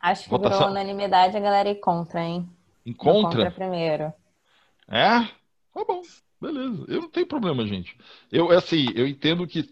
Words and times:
Acho 0.00 0.24
que 0.24 0.30
Votação- 0.30 0.58
virou 0.58 0.70
unanimidade 0.72 1.36
a 1.36 1.40
galera 1.40 1.68
ir 1.70 1.80
contra, 1.80 2.22
hein? 2.22 2.48
Em 2.86 2.90
No 2.92 2.96
contra? 2.96 3.50
primeiro. 3.50 4.12
É? 4.88 5.20
Tá 5.74 5.84
bom, 5.86 6.02
beleza. 6.40 6.84
Eu 6.88 7.02
não 7.02 7.10
tenho 7.10 7.26
problema, 7.26 7.66
gente. 7.66 7.96
Eu, 8.32 8.50
assim, 8.50 8.86
eu 8.94 9.06
entendo 9.06 9.46
que, 9.46 9.68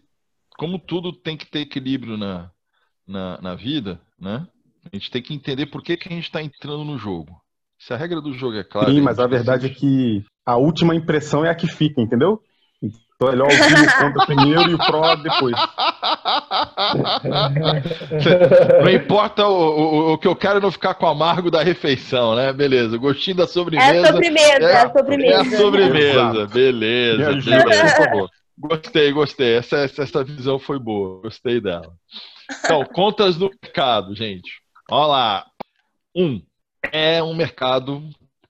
como 0.58 0.78
tudo 0.78 1.12
tem 1.12 1.36
que 1.36 1.46
ter 1.46 1.60
equilíbrio 1.60 2.16
na, 2.16 2.50
na, 3.06 3.40
na 3.40 3.54
vida, 3.54 4.00
né? 4.20 4.46
A 4.92 4.96
gente 4.96 5.10
tem 5.10 5.22
que 5.22 5.34
entender 5.34 5.66
por 5.66 5.82
que, 5.82 5.96
que 5.96 6.08
a 6.08 6.12
gente 6.12 6.24
está 6.24 6.42
entrando 6.42 6.84
no 6.84 6.98
jogo. 6.98 7.40
Se 7.78 7.92
a 7.92 7.96
regra 7.96 8.20
do 8.20 8.32
jogo 8.32 8.56
é 8.56 8.64
clara. 8.64 8.90
Sim, 8.90 9.00
mas 9.00 9.18
a 9.18 9.26
verdade 9.26 9.66
é 9.66 9.68
que 9.68 10.24
a 10.44 10.56
última 10.56 10.94
impressão 10.94 11.44
é 11.44 11.50
a 11.50 11.54
que 11.54 11.66
fica, 11.66 12.00
entendeu? 12.00 12.40
Então 12.82 13.28
é 13.28 13.32
melhor 13.32 13.48
ouvir 13.50 13.74
o 13.88 13.98
contra 13.98 14.26
primeiro 14.26 14.70
e 14.70 14.74
o 14.74 14.78
pró 14.78 15.14
depois. 15.16 15.56
Não 18.82 18.90
importa, 18.90 19.46
o, 19.46 19.52
o, 19.52 20.12
o 20.12 20.18
que 20.18 20.28
eu 20.28 20.36
quero 20.36 20.58
é 20.58 20.60
não 20.60 20.70
ficar 20.70 20.94
com 20.94 21.06
o 21.06 21.08
amargo 21.08 21.50
da 21.50 21.62
refeição, 21.62 22.34
né? 22.34 22.52
Beleza, 22.52 22.96
gostinho 22.96 23.36
da 23.36 23.44
É 23.44 23.46
sobremesa. 23.46 24.08
a 24.08 24.12
sobremesa, 24.12 24.64
é 24.64 24.76
a 24.76 24.80
É 24.82 24.88
sobremesa. 24.90 25.40
a 25.40 25.44
sobremesa, 25.58 26.46
beleza, 26.46 27.32
beleza. 27.34 27.94
por 27.96 28.04
favor. 28.04 28.30
Gostei, 28.58 29.12
gostei. 29.12 29.54
Essa, 29.56 29.76
essa, 29.78 30.02
essa 30.02 30.24
visão 30.24 30.58
foi 30.58 30.78
boa. 30.78 31.20
Gostei 31.22 31.60
dela. 31.60 31.92
Então, 32.64 32.84
contas 32.86 33.36
do 33.36 33.50
mercado, 33.62 34.14
gente. 34.14 34.50
Olha 34.90 35.06
lá. 35.06 35.46
Um, 36.14 36.40
é 36.90 37.22
um 37.22 37.34
mercado 37.34 38.02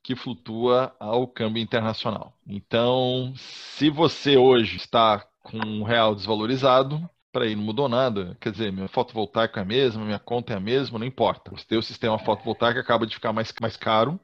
que 0.03 0.15
flutua 0.15 0.95
ao 1.01 1.27
câmbio 1.27 1.61
internacional. 1.61 2.33
Então, 2.47 3.33
se 3.37 3.91
você 3.91 4.37
hoje 4.37 4.77
está 4.77 5.25
com 5.43 5.59
um 5.59 5.83
real 5.83 6.15
desvalorizado, 6.15 7.11
peraí, 7.37 7.55
não 7.55 7.63
mudou 7.63 7.87
nada. 7.87 8.35
Quer 8.41 8.51
dizer, 8.51 8.73
minha 8.73 8.89
fotovoltaica 8.89 9.61
é 9.61 9.63
a 9.63 9.67
mesma, 9.67 10.03
minha 10.05 10.19
conta 10.19 10.55
é 10.55 10.57
a 10.57 10.61
mesma, 10.61 10.99
não 10.99 11.07
importa. 11.07 11.53
O 11.53 11.65
teu 11.67 11.83
sistema 11.83 12.19
fotovoltaico 12.19 12.81
acaba 12.81 13.07
de 13.07 13.15
ficar 13.15 13.33
mais, 13.33 13.53
mais 13.61 13.77
caro 13.77 14.19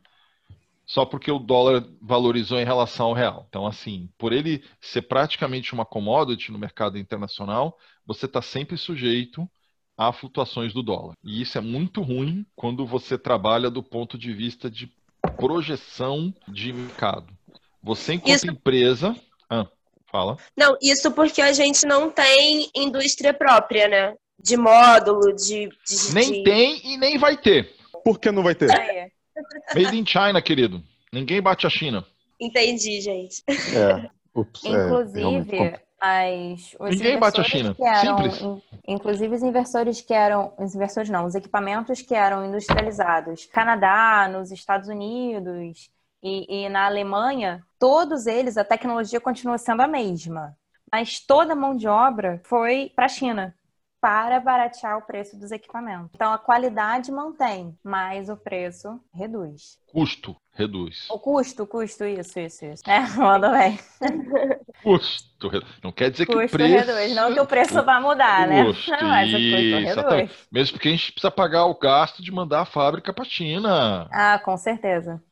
só 0.87 1.05
porque 1.05 1.31
o 1.31 1.39
dólar 1.39 1.85
valorizou 2.01 2.59
em 2.59 2.65
relação 2.65 3.07
ao 3.07 3.13
real. 3.13 3.47
Então, 3.49 3.67
assim, 3.67 4.09
por 4.19 4.33
ele 4.33 4.65
ser 4.81 5.03
praticamente 5.03 5.75
uma 5.75 5.85
commodity 5.85 6.51
no 6.51 6.59
mercado 6.59 6.99
internacional, 6.99 7.79
você 8.07 8.27
está 8.27 8.41
sempre 8.43 8.77
sujeito 8.77 9.49
a 9.97 10.11
flutuações 10.13 10.73
do 10.73 10.83
dólar. 10.83 11.15
E 11.23 11.41
isso 11.41 11.57
é 11.57 11.61
muito 11.61 12.01
ruim 12.03 12.47
quando 12.57 12.87
você 12.87 13.19
trabalha 13.19 13.71
do 13.71 13.83
ponto 13.83 14.17
de 14.19 14.33
vista 14.33 14.71
de 14.71 14.91
projeção 15.37 16.35
de 16.49 16.73
mercado. 16.73 17.33
Você, 17.83 18.15
enquanto 18.15 18.37
Isso- 18.37 18.51
empresa. 18.51 19.15
Ah, 19.49 19.67
fala. 20.13 20.37
Não, 20.57 20.77
isso 20.81 21.11
porque 21.11 21.41
a 21.43 21.53
gente 21.53 21.87
não 21.87 22.11
tem 22.11 22.71
indústria 22.77 23.33
própria, 23.35 23.89
né? 23.89 24.15
De 24.39 24.57
módulo, 24.57 25.33
de. 25.35 25.69
de- 25.69 26.15
Nem 26.15 26.33
de- 26.33 26.43
tem 26.45 26.81
e 26.85 26.97
nem 26.99 27.19
vai 27.19 27.37
ter. 27.37 27.75
Por 28.05 28.21
que 28.21 28.31
não 28.31 28.43
vai 28.43 28.55
ter? 28.55 28.71
Aí. 28.71 29.11
Made 29.75 29.99
in 29.99 30.05
China, 30.07 30.43
querido. 30.43 30.83
Ninguém 31.13 31.41
bate 31.41 31.67
a 31.67 31.71
China. 31.71 32.05
Entendi, 32.41 33.01
gente. 33.01 33.43
É. 33.49 34.11
Ups, 34.35 34.65
é, 34.65 34.69
Inclusive, 34.71 35.23
complicado. 35.23 35.81
as, 36.01 36.75
os 36.81 36.91
Ninguém 36.97 37.19
bate 37.19 37.41
a 37.41 37.45
China. 37.45 37.75
que 37.75 37.85
eram, 37.85 38.17
Simples. 38.19 38.41
in- 38.41 38.63
inclusive 38.89 39.35
os 39.37 39.43
inversores 39.43 40.01
que 40.01 40.13
eram, 40.15 40.53
os 40.59 40.75
inversores 40.75 41.09
não, 41.11 41.27
os 41.27 41.35
equipamentos 41.35 42.01
que 42.03 42.15
eram 42.15 42.45
industrializados, 42.47 43.45
Canadá, 43.47 44.29
nos 44.33 44.51
Estados 44.51 44.89
Unidos 44.89 45.91
e, 46.23 46.65
e 46.65 46.69
na 46.69 46.87
Alemanha, 46.87 47.65
todos 47.79 48.27
eles 48.27 48.57
a 48.57 48.65
tecnologia 48.65 49.21
continua 49.21 49.59
sendo 49.59 49.83
a 49.83 49.89
mesma, 49.89 50.57
mas 50.91 51.21
toda 51.21 51.53
a 51.53 51.57
mão 51.57 51.77
de 51.77 51.89
obra 51.89 52.41
foi 52.45 52.93
para 52.95 53.07
a 53.07 53.09
China 53.09 53.55
para 54.03 54.41
baratear 54.41 54.99
o 54.99 55.03
preço 55.03 55.39
dos 55.39 55.53
equipamentos. 55.53 56.11
Então 56.13 56.33
a 56.33 56.39
qualidade 56.39 57.13
mantém, 57.13 57.79
mas 57.85 58.29
o 58.29 58.37
preço 58.37 59.01
reduz. 59.15 59.79
Custo 59.93 60.37
reduz. 60.53 61.07
O 61.09 61.21
custo, 61.21 61.65
custo, 61.67 62.05
isso, 62.05 62.39
isso, 62.41 62.65
isso. 62.65 62.83
É, 62.91 63.01
manda 63.17 63.51
bem. 63.51 63.79
Custo 64.83 65.49
reduz. 65.49 65.71
Não 65.85 65.93
quer 65.93 66.11
dizer 66.11 66.27
que 66.27 66.33
o 66.33 66.41
Custo 66.41 66.57
preço. 66.57 66.91
reduz. 66.91 67.15
Não 67.15 67.33
que 67.33 67.41
o 67.41 67.47
preço 67.47 67.85
vá 67.85 68.01
mudar, 68.01 68.49
né? 68.49 68.65
Custo, 68.65 68.91
Mas 68.91 69.33
o 69.33 69.37
custo 69.37 69.79
reduz. 69.79 70.47
Mesmo 70.51 70.73
porque 70.73 70.89
a 70.89 70.91
gente 70.91 71.13
precisa 71.13 71.31
pagar 71.31 71.67
o 71.67 71.79
gasto 71.79 72.21
de 72.23 72.33
mandar 72.33 72.63
a 72.63 72.67
fábrica 72.67 73.13
para 73.13 73.23
a 73.23 73.29
China. 73.29 74.09
Ah, 74.11 74.41
com 74.41 74.57
certeza. 74.57 75.23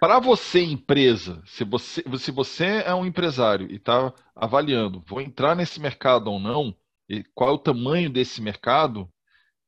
Para 0.00 0.18
você, 0.18 0.62
empresa, 0.62 1.42
se 1.46 1.64
você, 1.64 2.02
se 2.18 2.30
você 2.30 2.82
é 2.86 2.94
um 2.94 3.04
empresário 3.04 3.70
e 3.70 3.76
está 3.76 4.12
avaliando, 4.34 5.02
vou 5.06 5.20
entrar 5.20 5.54
nesse 5.54 5.78
mercado 5.80 6.30
ou 6.30 6.40
não, 6.40 6.74
e 7.08 7.22
qual 7.34 7.50
é 7.50 7.52
o 7.52 7.58
tamanho 7.58 8.08
desse 8.08 8.40
mercado, 8.40 9.08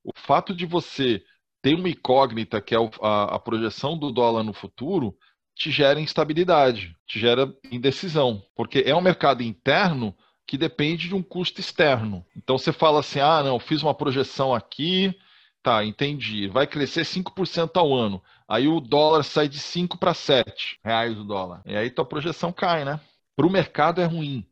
o 0.03 0.13
fato 0.15 0.55
de 0.55 0.65
você 0.67 1.23
ter 1.63 1.75
uma 1.75 1.89
incógnita, 1.89 2.61
que 2.61 2.75
é 2.75 2.79
a, 3.01 3.37
a 3.37 3.39
projeção 3.39 3.97
do 3.99 4.11
dólar 4.11 4.43
no 4.43 4.53
futuro, 4.53 5.17
te 5.55 5.71
gera 5.71 6.01
instabilidade, 6.01 6.97
te 7.07 7.19
gera 7.19 7.55
indecisão, 7.71 8.43
porque 8.55 8.83
é 8.87 8.95
um 8.95 9.01
mercado 9.01 9.43
interno 9.43 10.15
que 10.47 10.59
depende 10.59 11.09
de 11.09 11.15
um 11.15 11.23
custo 11.23 11.61
externo. 11.61 12.25
Então 12.37 12.59
você 12.59 12.73
fala 12.73 13.01
assim: 13.01 13.21
ah, 13.21 13.43
não, 13.43 13.59
fiz 13.59 13.83
uma 13.83 13.95
projeção 13.95 14.55
aqui, 14.55 15.15
tá, 15.63 15.85
entendi, 15.85 16.49
vai 16.49 16.67
crescer 16.67 17.05
5% 17.05 17.77
ao 17.77 17.95
ano. 17.95 18.23
Aí 18.49 18.69
o 18.69 18.81
dólar 18.81 19.23
sai 19.23 19.49
de 19.49 19.59
5 19.59 19.99
para 19.99 20.13
7 20.15 20.79
reais 20.85 21.19
o 21.19 21.25
dólar. 21.25 21.63
E 21.65 21.77
aí 21.77 21.91
tua 21.91 22.05
projeção 22.05 22.53
cai, 22.53 22.85
né? 22.85 23.01
Para 23.37 23.47
o 23.47 23.51
mercado 23.51 24.01
é 24.01 24.05
ruim. 24.05 24.47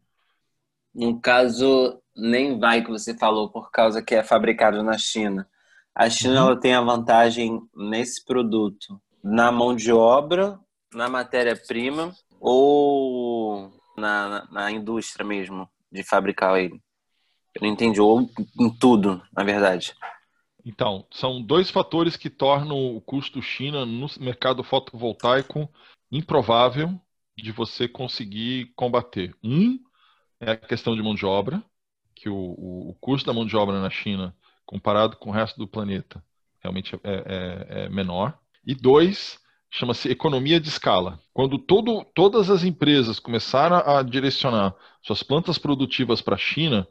No 0.95 1.21
caso, 1.21 2.01
nem 2.17 2.59
vai 2.59 2.83
que 2.83 2.91
você 2.91 3.17
falou 3.17 3.51
por 3.51 3.71
causa 3.71 4.03
que 4.03 4.15
é 4.15 4.23
fabricado 4.23 4.83
na 4.83 4.99
China. 4.99 5.49
A 5.95 6.09
China 6.09 6.41
Uhum. 6.41 6.47
ela 6.49 6.61
tem 6.61 6.75
a 6.75 6.81
vantagem 6.81 7.61
nesse 7.75 8.25
produto 8.25 9.01
na 9.23 9.53
mão 9.53 9.75
de 9.77 9.93
obra, 9.93 10.59
na 10.93 11.09
matéria-prima 11.09 12.15
ou 12.41 13.71
na, 13.97 14.29
na, 14.29 14.49
na 14.51 14.71
indústria 14.71 15.25
mesmo 15.25 15.69
de 15.91 16.03
fabricar 16.03 16.59
ele. 16.59 16.83
Eu 17.55 17.63
não 17.63 17.69
entendi, 17.69 18.01
ou 18.01 18.29
em 18.59 18.71
tudo, 18.79 19.23
na 19.35 19.45
verdade. 19.45 19.95
Então, 20.65 21.07
são 21.11 21.43
dois 21.43 21.71
fatores 21.71 22.17
que 22.17 22.31
tornam 22.31 22.97
o 22.97 23.01
custo 23.01 23.43
China 23.43 23.85
no 23.85 24.07
mercado 24.21 24.63
fotovoltaico 24.63 25.69
improvável 26.11 27.01
de 27.37 27.51
você 27.51 27.89
conseguir 27.89 28.73
combater. 28.77 29.35
Um 29.43 29.79
é 30.41 30.53
a 30.53 30.57
questão 30.57 30.95
de 30.95 31.03
mão 31.03 31.15
de 31.15 31.27
obra, 31.27 31.63
que 32.15 32.29
o, 32.29 32.35
o, 32.37 32.91
o 32.91 32.95
custo 33.01 33.27
da 33.27 33.33
mão 33.33 33.47
de 33.47 33.57
obra 33.57 33.81
na 33.81 33.91
China, 33.91 34.37
comparado 34.67 35.17
com 35.17 35.31
o 35.31 35.33
resto 35.33 35.59
do 35.59 35.67
planeta, 35.69 36.25
realmente 36.61 36.95
é, 36.97 37.01
é- 37.05 37.85
é 37.85 37.89
menor. 37.89 38.39
E 38.65 38.75
dois, 38.75 39.41
chama-se 39.71 40.09
economia 40.11 40.61
de 40.61 40.69
escala. 40.69 41.21
Quando 41.33 41.59
todo, 41.59 42.05
todas 42.15 42.51
as 42.51 42.63
empresas 42.65 43.19
começaram 43.19 43.77
a 43.79 44.03
direcionar 44.03 44.75
suas 45.03 45.23
plantas 45.23 45.59
produtivas 45.59 46.21
para 46.23 46.37
a 46.37 46.39
China, 46.39 46.87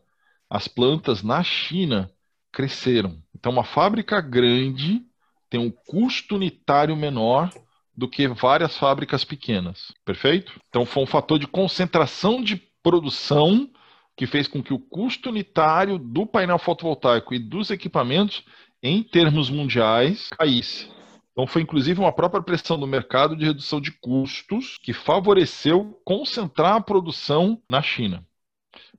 as 0.49 0.67
plantas 0.67 1.23
na 1.23 1.43
China 1.43 2.11
cresceram. 2.51 3.17
Então, 3.35 3.51
uma 3.51 3.63
fábrica 3.63 4.19
grande 4.22 5.01
tem 5.50 5.59
um 5.59 5.72
custo 5.72 6.35
unitário 6.35 6.95
menor 6.95 7.50
do 7.95 8.07
que 8.07 8.28
várias 8.28 8.78
fábricas 8.78 9.23
pequenas. 9.23 9.94
Perfeito? 10.06 10.59
Então, 10.69 10.85
foi 10.85 11.03
um 11.03 11.07
fator 11.07 11.38
de 11.38 11.47
concentração 11.47 12.41
de 12.41 12.56
produção 12.81 13.69
que 14.16 14.28
fez 14.28 14.47
com 14.47 14.62
que 14.62 14.73
o 14.73 14.79
custo 14.79 15.29
unitário 15.29 15.97
do 15.97 16.25
painel 16.25 16.59
fotovoltaico 16.59 17.34
e 17.34 17.39
dos 17.39 17.69
equipamentos, 17.69 18.44
em 18.81 19.03
termos 19.03 19.50
mundiais, 19.50 20.29
caísse. 20.29 20.89
Então, 21.31 21.47
foi 21.47 21.62
inclusive 21.62 22.00
uma 22.00 22.12
própria 22.12 22.44
pressão 22.44 22.78
do 22.78 22.85
mercado 22.85 23.35
de 23.35 23.45
redução 23.45 23.79
de 23.79 23.91
custos 23.91 24.78
que 24.78 24.94
favoreceu 24.94 26.00
concentrar 26.03 26.75
a 26.75 26.81
produção 26.81 27.62
na 27.69 27.81
China. 27.81 28.25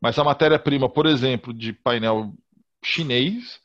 Mas 0.00 0.18
a 0.18 0.24
matéria-prima, 0.24 0.88
por 0.88 1.06
exemplo, 1.06 1.52
de 1.52 1.72
painel 1.72 2.32
chinês, 2.82 3.60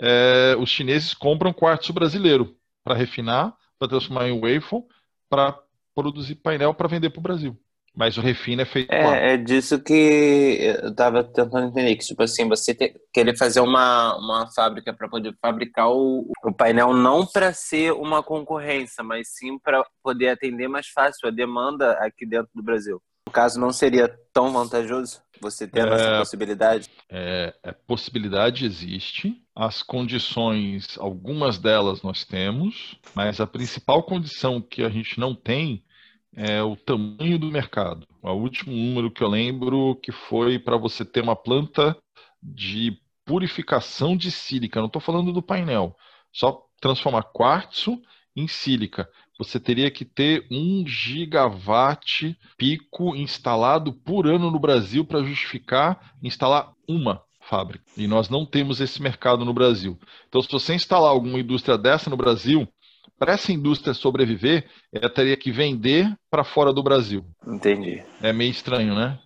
é, 0.00 0.56
os 0.58 0.70
chineses 0.70 1.14
compram 1.14 1.52
quartzo 1.52 1.92
brasileiro 1.92 2.56
para 2.84 2.94
refinar, 2.94 3.54
para 3.78 3.88
transformar 3.88 4.28
em 4.28 4.40
waffle, 4.40 4.84
para 5.28 5.58
produzir 5.94 6.36
painel 6.36 6.72
para 6.74 6.88
vender 6.88 7.10
para 7.10 7.18
o 7.18 7.22
Brasil. 7.22 7.58
Mas 7.94 8.16
o 8.16 8.20
refino 8.20 8.62
é 8.62 8.64
feito 8.64 8.92
lá. 8.92 9.16
É, 9.16 9.34
é 9.34 9.36
disso 9.36 9.82
que 9.82 9.92
eu 10.84 10.94
tava 10.94 11.24
tentando 11.24 11.66
entender, 11.66 11.96
que 11.96 12.04
tipo 12.06 12.22
assim, 12.22 12.48
você 12.48 12.72
te- 12.72 12.94
querer 13.12 13.36
fazer 13.36 13.60
uma, 13.60 14.16
uma 14.16 14.46
fábrica 14.52 14.92
para 14.94 15.08
poder 15.08 15.36
fabricar 15.42 15.90
o, 15.90 16.30
o 16.44 16.52
painel 16.52 16.94
não 16.94 17.26
para 17.26 17.52
ser 17.52 17.92
uma 17.92 18.22
concorrência, 18.22 19.02
mas 19.02 19.28
sim 19.34 19.58
para 19.58 19.84
poder 20.02 20.28
atender 20.28 20.68
mais 20.68 20.86
fácil 20.88 21.26
a 21.26 21.32
demanda 21.32 21.92
aqui 21.94 22.24
dentro 22.24 22.50
do 22.54 22.62
Brasil. 22.62 23.02
No 23.28 23.32
caso, 23.32 23.60
não 23.60 23.70
seria 23.70 24.08
tão 24.32 24.50
vantajoso 24.54 25.20
você 25.38 25.68
ter 25.68 25.86
É. 25.86 25.94
essa 25.94 26.18
possibilidade? 26.20 26.88
É, 27.10 27.54
a 27.62 27.74
possibilidade 27.74 28.64
existe, 28.64 29.36
as 29.54 29.82
condições, 29.82 30.96
algumas 30.98 31.58
delas 31.58 32.00
nós 32.00 32.24
temos, 32.24 32.96
mas 33.14 33.38
a 33.38 33.46
principal 33.46 34.02
condição 34.02 34.62
que 34.62 34.82
a 34.82 34.88
gente 34.88 35.20
não 35.20 35.34
tem 35.34 35.84
é 36.34 36.62
o 36.62 36.74
tamanho 36.74 37.38
do 37.38 37.48
mercado. 37.52 38.06
O 38.22 38.32
último 38.32 38.74
número 38.74 39.10
que 39.10 39.22
eu 39.22 39.28
lembro 39.28 39.96
que 40.02 40.10
foi 40.10 40.58
para 40.58 40.78
você 40.78 41.04
ter 41.04 41.20
uma 41.20 41.36
planta 41.36 41.94
de 42.42 42.98
purificação 43.26 44.16
de 44.16 44.30
sílica, 44.30 44.80
não 44.80 44.86
estou 44.86 45.02
falando 45.02 45.34
do 45.34 45.42
painel, 45.42 45.94
só 46.32 46.62
transformar 46.80 47.24
quartzo 47.24 48.00
em 48.34 48.48
sílica. 48.48 49.06
Você 49.38 49.60
teria 49.60 49.90
que 49.90 50.04
ter 50.04 50.44
um 50.50 50.84
gigawatt 50.86 52.36
pico 52.56 53.14
instalado 53.14 53.92
por 53.92 54.26
ano 54.26 54.50
no 54.50 54.58
Brasil 54.58 55.04
para 55.04 55.22
justificar 55.22 56.12
instalar 56.22 56.72
uma 56.88 57.22
fábrica. 57.40 57.84
E 57.96 58.06
nós 58.06 58.28
não 58.28 58.44
temos 58.44 58.80
esse 58.80 59.00
mercado 59.00 59.44
no 59.44 59.54
Brasil. 59.54 59.98
Então, 60.28 60.42
se 60.42 60.50
você 60.50 60.74
instalar 60.74 61.10
alguma 61.10 61.38
indústria 61.38 61.78
dessa 61.78 62.10
no 62.10 62.16
Brasil, 62.16 62.68
para 63.18 63.32
essa 63.32 63.52
indústria 63.52 63.94
sobreviver, 63.94 64.68
ela 64.92 65.08
teria 65.08 65.36
que 65.36 65.50
vender 65.50 66.12
para 66.30 66.44
fora 66.44 66.72
do 66.72 66.82
Brasil. 66.82 67.24
Entendi. 67.46 68.02
É 68.20 68.32
meio 68.32 68.50
estranho, 68.50 68.94
né? 68.94 69.18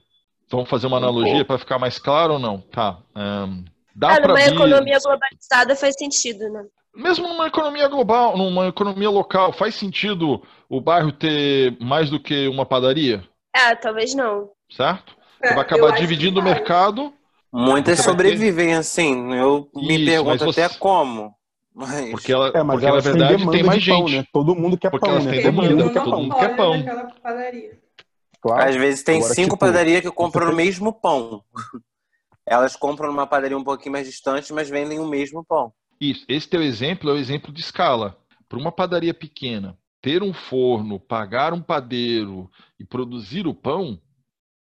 Vamos 0.50 0.69
fazer 0.69 0.87
uma 0.87 0.99
analogia 0.99 1.44
para 1.44 1.59
ficar 1.59 1.79
mais 1.79 1.99
claro 1.99 2.35
ou 2.35 2.38
não? 2.38 2.61
Tá. 2.61 2.99
Um, 3.17 3.64
dá 3.94 4.12
Ah, 4.12 4.17
para 4.21 4.29
numa 4.29 4.41
economia 4.43 4.99
globalizada 4.99 5.77
faz 5.77 5.94
sentido, 5.99 6.49
né? 6.50 6.65
Mesmo 6.94 7.27
numa 7.27 7.47
economia 7.47 7.89
global, 7.89 8.37
numa 8.37 8.67
economia 8.69 9.09
local, 9.09 9.53
faz 9.53 9.75
sentido 9.75 10.43
o 10.69 10.81
bairro 10.81 11.11
ter 11.12 11.77
mais 11.81 12.11
do 12.11 12.21
que 12.21 12.47
uma 12.49 12.67
padaria, 12.67 13.27
É, 13.55 13.75
talvez 13.75 14.15
não. 14.15 14.50
certo? 14.71 15.15
Você 15.41 15.49
É, 15.49 15.55
vai 15.55 15.62
acabar 15.62 15.93
dividindo 15.93 16.41
o 16.41 16.43
mercado, 16.43 17.12
Muitas 17.55 18.00
sobrevivem 18.00 18.75
assim. 18.75 19.35
Eu 19.35 19.69
me 19.75 19.97
Isso, 19.97 20.05
pergunto 20.06 20.29
mas 20.31 20.43
até 20.59 20.69
você- 20.69 20.79
como. 20.79 21.35
Mas... 21.75 22.11
porque 22.11 22.33
ela, 22.33 22.49
É, 22.49 22.62
mas 22.62 22.75
porque 22.75 22.87
na 22.87 22.93
elas 22.93 23.05
têm 23.05 23.12
verdade 23.12 23.50
tem 23.50 23.62
mais 23.62 23.83
de 23.83 23.91
pão, 23.91 24.09
gente. 24.09 24.17
né? 24.19 24.27
Todo 24.33 24.55
mundo 24.55 24.79
quer 24.79 24.91
Porque 24.91 25.05
pão, 25.05 25.15
elas 25.15 25.25
né? 25.27 25.33
têm 25.33 25.43
Todo 25.43 25.53
demanda, 25.53 25.75
mundo 25.85 25.93
quer 25.93 26.00
todo 26.03 26.11
pão. 26.11 26.23
mundo 26.23 26.35
quer 26.37 26.56
pão. 26.56 26.77
naquela 26.79 27.05
padaria. 27.23 27.79
Claro. 28.41 28.69
Às 28.71 28.77
vezes 28.77 29.03
tem 29.03 29.19
Agora, 29.19 29.35
cinco 29.35 29.47
tipo, 29.50 29.59
padarias 29.59 30.00
que 30.00 30.11
compram 30.11 30.50
o 30.50 30.56
mesmo 30.56 30.93
pão. 30.93 31.43
Elas 32.47 32.77
compram 32.77 33.09
numa 33.09 33.27
padaria 33.27 33.56
um 33.56 33.65
pouquinho 33.65 33.93
mais 33.93 34.06
distante, 34.06 34.53
mas 34.53 34.69
vendem 34.69 34.99
o 34.99 35.06
mesmo 35.06 35.44
pão. 35.44 35.73
Isso. 36.00 36.25
Esse 36.29 36.49
teu 36.49 36.62
exemplo 36.62 37.11
é 37.11 37.12
o 37.12 37.19
exemplo 37.19 37.53
de 37.53 37.61
escala. 37.61 38.19
Para 38.49 38.59
uma 38.59 38.73
padaria 38.73 39.15
pequena, 39.15 39.79
ter 40.00 40.23
um 40.23 40.33
forno, 40.35 40.99
pagar 40.99 41.53
um 41.53 41.62
padeiro 41.62 42.50
e 42.79 42.85
produzir 42.85 43.47
o 43.47 43.55
pão, 43.55 44.00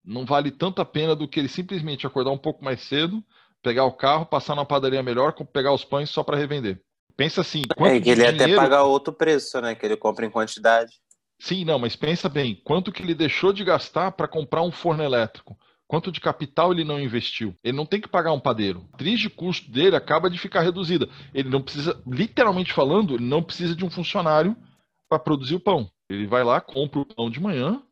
não 0.04 0.26
vale 0.26 0.52
tanto 0.52 0.82
a 0.82 0.86
pena 0.86 1.16
do 1.16 1.28
que 1.28 1.40
ele 1.40 1.48
simplesmente 1.48 2.06
acordar 2.06 2.32
um 2.32 2.38
pouco 2.38 2.64
mais 2.64 2.82
cedo, 2.82 3.24
pegar 3.64 3.86
o 3.86 3.94
carro, 3.94 4.26
passar 4.26 4.56
numa 4.56 4.66
padaria 4.66 5.02
melhor, 5.02 5.34
pegar 5.54 5.72
os 5.72 5.86
pães 5.86 6.10
só 6.10 6.24
para 6.24 6.38
revender. 6.38 6.82
Pensa 7.16 7.42
assim, 7.42 7.62
quanto 7.76 7.94
É 7.94 8.02
que 8.02 8.10
ele 8.10 8.22
de 8.22 8.28
até 8.28 8.38
dinheiro... 8.38 8.62
paga 8.62 8.84
outro 8.84 9.14
preço, 9.14 9.62
né? 9.62 9.76
Que 9.76 9.86
ele 9.86 9.96
compra 9.96 10.26
em 10.26 10.30
quantidade. 10.30 10.92
Sim, 11.40 11.66
não, 11.66 11.80
mas 11.80 11.96
pensa 11.96 12.30
bem, 12.30 12.62
quanto 12.64 12.92
que 12.92 13.02
ele 13.02 13.16
deixou 13.16 13.52
de 13.52 13.64
gastar 13.64 14.12
para 14.12 14.28
comprar 14.28 14.62
um 14.62 14.72
forno 14.72 15.04
elétrico? 15.04 15.58
Quanto 15.92 16.10
de 16.10 16.22
capital 16.22 16.72
ele 16.72 16.86
não 16.86 17.02
investiu? 17.02 17.54
Ele 17.62 17.76
não 17.76 17.86
tem 17.86 18.00
que 18.00 18.08
pagar 18.08 18.32
um 18.32 18.40
padeiro. 18.40 18.88
A 18.94 18.96
atriz 18.96 19.20
de 19.20 19.30
custo 19.30 19.70
dele 19.70 19.94
acaba 19.94 20.30
de 20.30 20.40
ficar 20.40 20.62
reduzida. 20.62 21.10
Ele 21.34 21.50
não 21.50 21.62
precisa, 21.62 22.02
literalmente 22.08 22.72
falando, 22.72 23.16
ele 23.16 23.26
não 23.26 23.44
precisa 23.44 23.76
de 23.76 23.84
um 23.84 23.90
funcionário 23.90 24.56
para 25.10 25.20
produzir 25.20 25.56
o 25.56 25.60
pão. 25.60 25.92
Ele 26.10 26.28
vai 26.28 26.46
lá, 26.46 26.62
compra 26.62 27.02
o 27.02 27.06
pão 27.06 27.30
de 27.30 27.42
manhã 27.42 27.84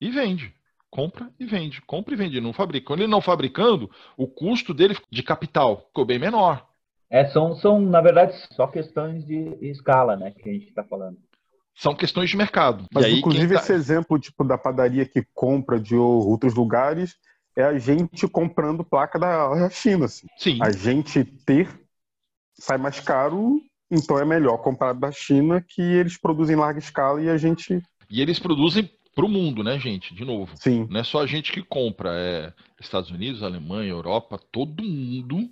e 0.00 0.12
vende. 0.12 0.54
Compra 0.88 1.28
e 1.40 1.44
vende. 1.44 1.82
Compra 1.82 2.14
e 2.14 2.16
vende. 2.16 2.40
Não 2.40 2.52
fabrica. 2.52 2.86
Quando 2.86 3.00
ele 3.00 3.10
não 3.10 3.20
fabricando, 3.20 3.90
o 4.16 4.28
custo 4.28 4.72
dele 4.72 4.96
de 5.10 5.24
capital 5.24 5.86
ficou 5.88 6.04
bem 6.04 6.20
menor. 6.20 6.64
É, 7.10 7.26
são, 7.30 7.56
são, 7.56 7.80
na 7.80 8.00
verdade, 8.00 8.32
só 8.52 8.68
questões 8.68 9.26
de 9.26 9.58
escala, 9.60 10.16
né, 10.16 10.30
que 10.30 10.48
a 10.48 10.52
gente 10.52 10.68
está 10.68 10.84
falando. 10.84 11.18
São 11.74 11.94
questões 11.94 12.30
de 12.30 12.36
mercado. 12.36 12.86
Mas, 12.92 13.04
e 13.04 13.06
aí, 13.06 13.18
inclusive, 13.18 13.54
tá- 13.54 13.60
esse 13.60 13.72
exemplo 13.72 14.18
tipo 14.18 14.44
da 14.44 14.58
padaria 14.58 15.06
que 15.06 15.26
compra 15.34 15.80
de 15.80 15.96
outros 15.96 16.54
lugares 16.54 17.16
é 17.56 17.64
a 17.64 17.78
gente 17.78 18.26
comprando 18.28 18.84
placa 18.84 19.18
da 19.18 19.68
China. 19.70 20.06
Assim. 20.06 20.26
Sim, 20.36 20.58
A 20.62 20.70
gente 20.70 21.24
ter 21.24 21.68
sai 22.54 22.78
mais 22.78 23.00
caro, 23.00 23.60
então 23.90 24.18
é 24.18 24.24
melhor 24.24 24.58
comprar 24.58 24.92
da 24.92 25.10
China 25.10 25.60
que 25.60 25.82
eles 25.82 26.16
produzem 26.16 26.56
em 26.56 26.58
larga 26.58 26.78
escala 26.78 27.20
e 27.20 27.28
a 27.28 27.36
gente, 27.36 27.82
e 28.08 28.20
eles 28.20 28.38
produzem 28.38 28.88
para 29.14 29.24
o 29.24 29.28
mundo, 29.28 29.62
né, 29.62 29.78
gente? 29.78 30.14
De 30.14 30.24
novo. 30.24 30.54
sim. 30.56 30.86
Não 30.90 31.00
é 31.00 31.04
só 31.04 31.22
a 31.22 31.26
gente 31.26 31.50
que 31.52 31.62
compra, 31.62 32.10
é 32.14 32.52
Estados 32.80 33.10
Unidos, 33.10 33.42
Alemanha, 33.42 33.90
Europa, 33.90 34.38
todo 34.50 34.82
mundo 34.82 35.50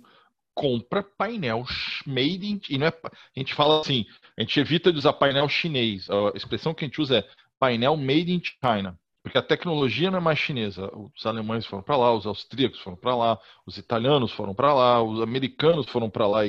compra 0.61 1.01
painel 1.01 1.63
made 2.05 2.45
in 2.45 2.61
e 2.69 2.77
não 2.77 2.85
é 2.85 2.89
a 2.89 3.39
gente 3.39 3.55
fala 3.55 3.81
assim, 3.81 4.05
a 4.37 4.41
gente 4.41 4.59
evita 4.59 4.91
de 4.91 4.99
usar 4.99 5.13
painel 5.13 5.49
chinês. 5.49 6.07
A 6.07 6.37
expressão 6.37 6.71
que 6.71 6.85
a 6.85 6.87
gente 6.87 7.01
usa 7.01 7.17
é 7.17 7.25
painel 7.59 7.97
made 7.97 8.31
in 8.31 8.39
China, 8.43 8.95
porque 9.23 9.39
a 9.39 9.41
tecnologia 9.41 10.11
não 10.11 10.19
é 10.19 10.21
mais 10.21 10.37
chinesa. 10.37 10.87
Os 10.95 11.25
alemães 11.25 11.65
foram 11.65 11.81
para 11.81 11.97
lá, 11.97 12.13
os 12.13 12.27
austríacos 12.27 12.79
foram 12.81 12.95
para 12.95 13.15
lá, 13.15 13.39
os 13.65 13.79
italianos 13.79 14.31
foram 14.33 14.53
para 14.53 14.71
lá, 14.71 15.01
os 15.01 15.19
americanos 15.19 15.89
foram 15.89 16.11
para 16.11 16.27
lá, 16.27 16.41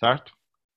certo? 0.00 0.32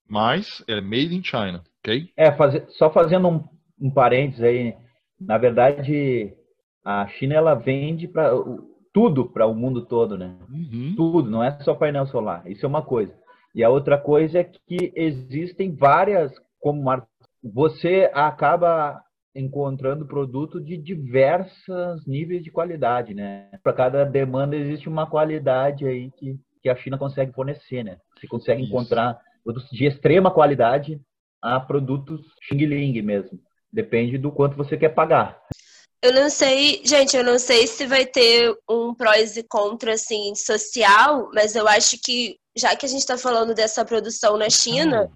Mas 0.08 0.64
é 0.68 0.80
made 0.80 1.16
in 1.16 1.24
China, 1.24 1.64
ok? 1.80 2.12
É, 2.16 2.32
fazer, 2.32 2.68
só 2.70 2.92
fazendo 2.92 3.28
um, 3.28 3.44
um 3.82 3.90
parênteses 3.90 4.44
aí, 4.44 4.76
na 5.20 5.40
verdade, 5.40 6.32
a 6.86 7.08
China 7.08 7.34
ela 7.34 7.56
vende 7.56 8.08
para 8.08 8.30
tudo 8.94 9.26
para 9.26 9.48
o 9.48 9.56
mundo 9.56 9.86
todo, 9.86 10.18
né? 10.18 10.38
Uhum. 10.50 10.94
Tudo, 10.96 11.30
não 11.30 11.44
é 11.44 11.52
só 11.64 11.74
painel 11.74 12.06
solar. 12.06 12.44
Isso 12.50 12.66
é 12.66 12.70
uma 12.70 12.84
coisa. 12.84 13.14
E 13.56 13.64
a 13.64 13.70
outra 13.70 13.98
coisa 13.98 14.40
é 14.40 14.44
que 14.44 14.94
existem 14.96 15.76
várias, 15.76 16.32
como 16.60 16.84
você 17.44 18.10
acaba 18.14 19.02
encontrando 19.36 20.06
produto 20.06 20.62
de 20.62 20.78
diversos 20.78 22.06
níveis 22.06 22.44
de 22.44 22.52
qualidade, 22.52 23.14
né? 23.14 23.50
Para 23.64 23.74
cada 23.74 24.06
demanda 24.06 24.56
existe 24.56 24.88
uma 24.88 25.08
qualidade 25.08 25.88
aí 25.88 26.12
que, 26.12 26.38
que 26.62 26.70
a 26.70 26.76
China 26.76 26.98
consegue 26.98 27.34
fornecer, 27.34 27.84
né? 27.84 27.98
Você 28.16 28.28
consegue 28.28 28.62
Isso. 28.62 28.72
encontrar 28.72 29.20
produtos 29.44 29.70
de 29.72 29.86
extrema 29.86 30.32
qualidade 30.32 31.02
a 31.42 31.60
produtos 31.60 32.22
Xing 32.44 32.66
Ling 32.66 33.02
mesmo. 33.02 33.40
Depende 33.72 34.20
do 34.20 34.32
quanto 34.32 34.56
você 34.56 34.78
quer 34.78 34.90
pagar. 34.90 35.40
Eu 36.04 36.12
não 36.12 36.30
sei, 36.30 36.82
gente, 36.84 37.16
eu 37.16 37.24
não 37.24 37.40
sei 37.40 37.66
se 37.66 37.88
vai 37.88 38.06
ter 38.06 38.54
um 38.70 38.94
prós 38.94 39.38
e 39.38 39.44
contra, 39.44 39.94
assim, 39.94 40.36
social, 40.36 41.30
mas 41.34 41.56
eu 41.56 41.66
acho 41.66 41.98
que, 42.04 42.38
já 42.58 42.76
que 42.76 42.86
a 42.86 42.90
gente 42.90 43.00
está 43.00 43.18
falando 43.18 43.54
dessa 43.54 43.86
produção 43.86 44.36
na 44.36 44.50
China, 44.50 45.10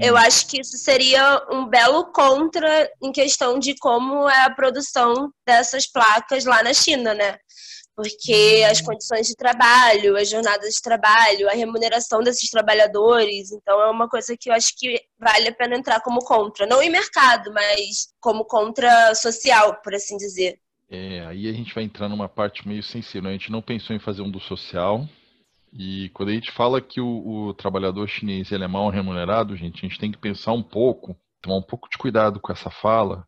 eu 0.00 0.14
Hum. 0.14 0.18
acho 0.18 0.46
que 0.46 0.60
isso 0.60 0.78
seria 0.78 1.44
um 1.50 1.66
belo 1.66 2.12
contra 2.12 2.88
em 3.02 3.10
questão 3.10 3.58
de 3.58 3.74
como 3.80 4.28
é 4.30 4.44
a 4.44 4.54
produção 4.54 5.28
dessas 5.44 5.90
placas 5.90 6.44
lá 6.44 6.62
na 6.62 6.72
China, 6.72 7.14
né? 7.14 7.36
Porque 7.98 8.64
as 8.70 8.80
condições 8.80 9.26
de 9.26 9.34
trabalho, 9.34 10.16
as 10.16 10.30
jornadas 10.30 10.74
de 10.74 10.80
trabalho, 10.80 11.48
a 11.48 11.52
remuneração 11.52 12.20
desses 12.20 12.48
trabalhadores, 12.48 13.50
então 13.50 13.80
é 13.80 13.90
uma 13.90 14.08
coisa 14.08 14.36
que 14.38 14.48
eu 14.48 14.54
acho 14.54 14.72
que 14.78 15.02
vale 15.18 15.48
a 15.48 15.52
pena 15.52 15.76
entrar 15.76 16.00
como 16.00 16.20
contra. 16.20 16.64
Não 16.64 16.80
em 16.80 16.90
mercado, 16.90 17.52
mas 17.52 18.14
como 18.20 18.44
contra 18.44 19.12
social, 19.16 19.82
por 19.82 19.96
assim 19.96 20.16
dizer. 20.16 20.60
É, 20.88 21.26
aí 21.26 21.48
a 21.48 21.52
gente 21.52 21.74
vai 21.74 21.82
entrar 21.82 22.08
numa 22.08 22.28
parte 22.28 22.68
meio 22.68 22.84
sensível. 22.84 23.22
né? 23.22 23.30
A 23.30 23.32
gente 23.32 23.50
não 23.50 23.60
pensou 23.60 23.96
em 23.96 23.98
fazer 23.98 24.22
um 24.22 24.30
do 24.30 24.38
social. 24.38 25.04
E 25.72 26.08
quando 26.10 26.28
a 26.28 26.34
gente 26.34 26.52
fala 26.52 26.80
que 26.80 27.00
o, 27.00 27.48
o 27.48 27.54
trabalhador 27.54 28.08
chinês 28.08 28.52
ele 28.52 28.62
é 28.62 28.68
mal 28.68 28.90
remunerado, 28.90 29.56
gente, 29.56 29.84
a 29.84 29.88
gente 29.88 29.98
tem 29.98 30.12
que 30.12 30.18
pensar 30.18 30.52
um 30.52 30.62
pouco, 30.62 31.16
tomar 31.42 31.56
um 31.56 31.62
pouco 31.62 31.90
de 31.90 31.98
cuidado 31.98 32.38
com 32.38 32.52
essa 32.52 32.70
fala, 32.70 33.26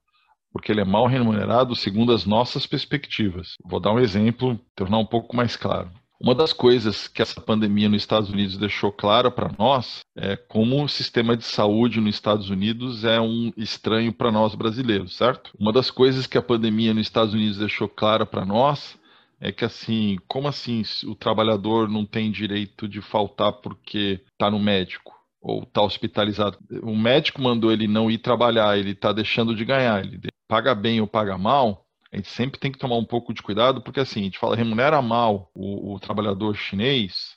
porque 0.53 0.73
ele 0.73 0.81
é 0.81 0.85
mal 0.85 1.07
remunerado 1.07 1.77
segundo 1.77 2.13
as 2.13 2.27
nossas 2.27 2.67
perspectivas. 2.67 3.55
Vou 3.65 3.81
dar 3.81 3.93
um 3.93 3.99
exemplo, 3.99 4.59
tornar 4.75 4.99
um 4.99 5.07
pouco 5.07 5.37
mais 5.37 5.57
claro. 5.57 5.91
Uma 6.21 6.35
das 6.35 6.53
coisas 6.53 7.09
que 7.09 7.23
essa 7.23 7.41
pandemia 7.41 7.89
nos 7.89 8.03
Estados 8.03 8.29
Unidos 8.29 8.59
deixou 8.59 8.93
clara 8.93 9.31
para 9.31 9.51
nós 9.59 10.01
é 10.15 10.37
como 10.37 10.85
o 10.85 10.89
sistema 10.89 11.35
de 11.35 11.45
saúde 11.45 11.99
nos 11.99 12.15
Estados 12.15 12.51
Unidos 12.51 13.05
é 13.05 13.19
um 13.19 13.51
estranho 13.57 14.13
para 14.13 14.31
nós 14.31 14.55
brasileiros, 14.55 15.17
certo? 15.17 15.51
Uma 15.59 15.73
das 15.73 15.91
coisas 15.91 16.27
que 16.27 16.37
a 16.37 16.43
pandemia 16.43 16.93
nos 16.93 17.07
Estados 17.07 17.33
Unidos 17.33 17.57
deixou 17.57 17.89
clara 17.89 18.27
para 18.27 18.45
nós 18.45 18.99
é 19.41 19.51
que 19.51 19.65
assim, 19.65 20.19
como 20.29 20.47
assim 20.47 20.83
o 21.07 21.15
trabalhador 21.15 21.89
não 21.89 22.05
tem 22.05 22.31
direito 22.31 22.87
de 22.87 23.01
faltar 23.01 23.55
porque 23.55 24.21
está 24.33 24.51
no 24.51 24.59
médico 24.59 25.15
ou 25.41 25.63
está 25.63 25.81
hospitalizado? 25.81 26.59
O 26.83 26.95
médico 26.95 27.41
mandou 27.41 27.73
ele 27.73 27.89
não 27.89 28.11
ir 28.11 28.19
trabalhar, 28.19 28.79
ele 28.79 28.91
está 28.91 29.11
deixando 29.11 29.55
de 29.55 29.65
ganhar, 29.65 30.05
ele 30.05 30.21
paga 30.51 30.75
bem 30.75 31.01
ou 31.01 31.07
paga 31.07 31.39
mal. 31.39 31.87
A 32.13 32.17
gente 32.17 32.29
sempre 32.29 32.59
tem 32.59 32.73
que 32.73 32.79
tomar 32.79 32.97
um 32.97 33.05
pouco 33.05 33.33
de 33.33 33.41
cuidado, 33.41 33.81
porque 33.81 34.01
assim, 34.01 34.23
a 34.23 34.25
gente 34.25 34.39
fala 34.39 34.57
remunera 34.57 35.01
mal 35.01 35.49
o, 35.55 35.95
o 35.95 36.01
trabalhador 36.01 36.57
chinês, 36.57 37.37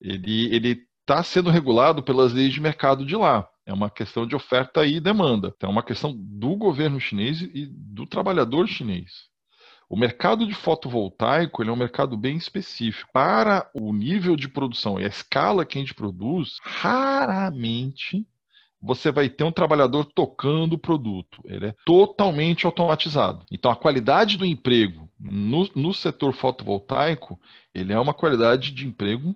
ele 0.00 0.54
ele 0.54 0.86
está 1.02 1.22
sendo 1.22 1.50
regulado 1.50 2.02
pelas 2.02 2.32
leis 2.32 2.52
de 2.52 2.60
mercado 2.60 3.04
de 3.04 3.14
lá. 3.14 3.46
É 3.66 3.72
uma 3.72 3.90
questão 3.90 4.26
de 4.26 4.34
oferta 4.34 4.86
e 4.86 4.98
demanda. 4.98 5.52
Então, 5.54 5.68
é 5.68 5.72
uma 5.72 5.82
questão 5.82 6.14
do 6.16 6.56
governo 6.56 6.98
chinês 6.98 7.42
e 7.42 7.66
do 7.66 8.06
trabalhador 8.06 8.66
chinês. 8.66 9.28
O 9.88 9.96
mercado 9.96 10.46
de 10.46 10.54
fotovoltaico 10.54 11.62
ele 11.62 11.70
é 11.70 11.72
um 11.72 11.76
mercado 11.76 12.16
bem 12.16 12.36
específico. 12.36 13.10
Para 13.12 13.70
o 13.74 13.92
nível 13.92 14.34
de 14.34 14.48
produção 14.48 14.98
e 14.98 15.04
a 15.04 15.08
escala 15.08 15.64
que 15.64 15.78
a 15.78 15.80
gente 15.80 15.94
produz, 15.94 16.58
raramente 16.62 18.26
você 18.86 19.10
vai 19.10 19.28
ter 19.28 19.42
um 19.42 19.50
trabalhador 19.50 20.04
tocando 20.04 20.74
o 20.74 20.78
produto. 20.78 21.42
Ele 21.44 21.66
é 21.66 21.74
totalmente 21.84 22.64
automatizado. 22.64 23.44
Então, 23.50 23.70
a 23.70 23.76
qualidade 23.76 24.38
do 24.38 24.46
emprego 24.46 25.10
no, 25.18 25.68
no 25.74 25.92
setor 25.92 26.32
fotovoltaico, 26.32 27.38
ele 27.74 27.92
é 27.92 27.98
uma 27.98 28.14
qualidade 28.14 28.70
de 28.70 28.86
emprego 28.86 29.34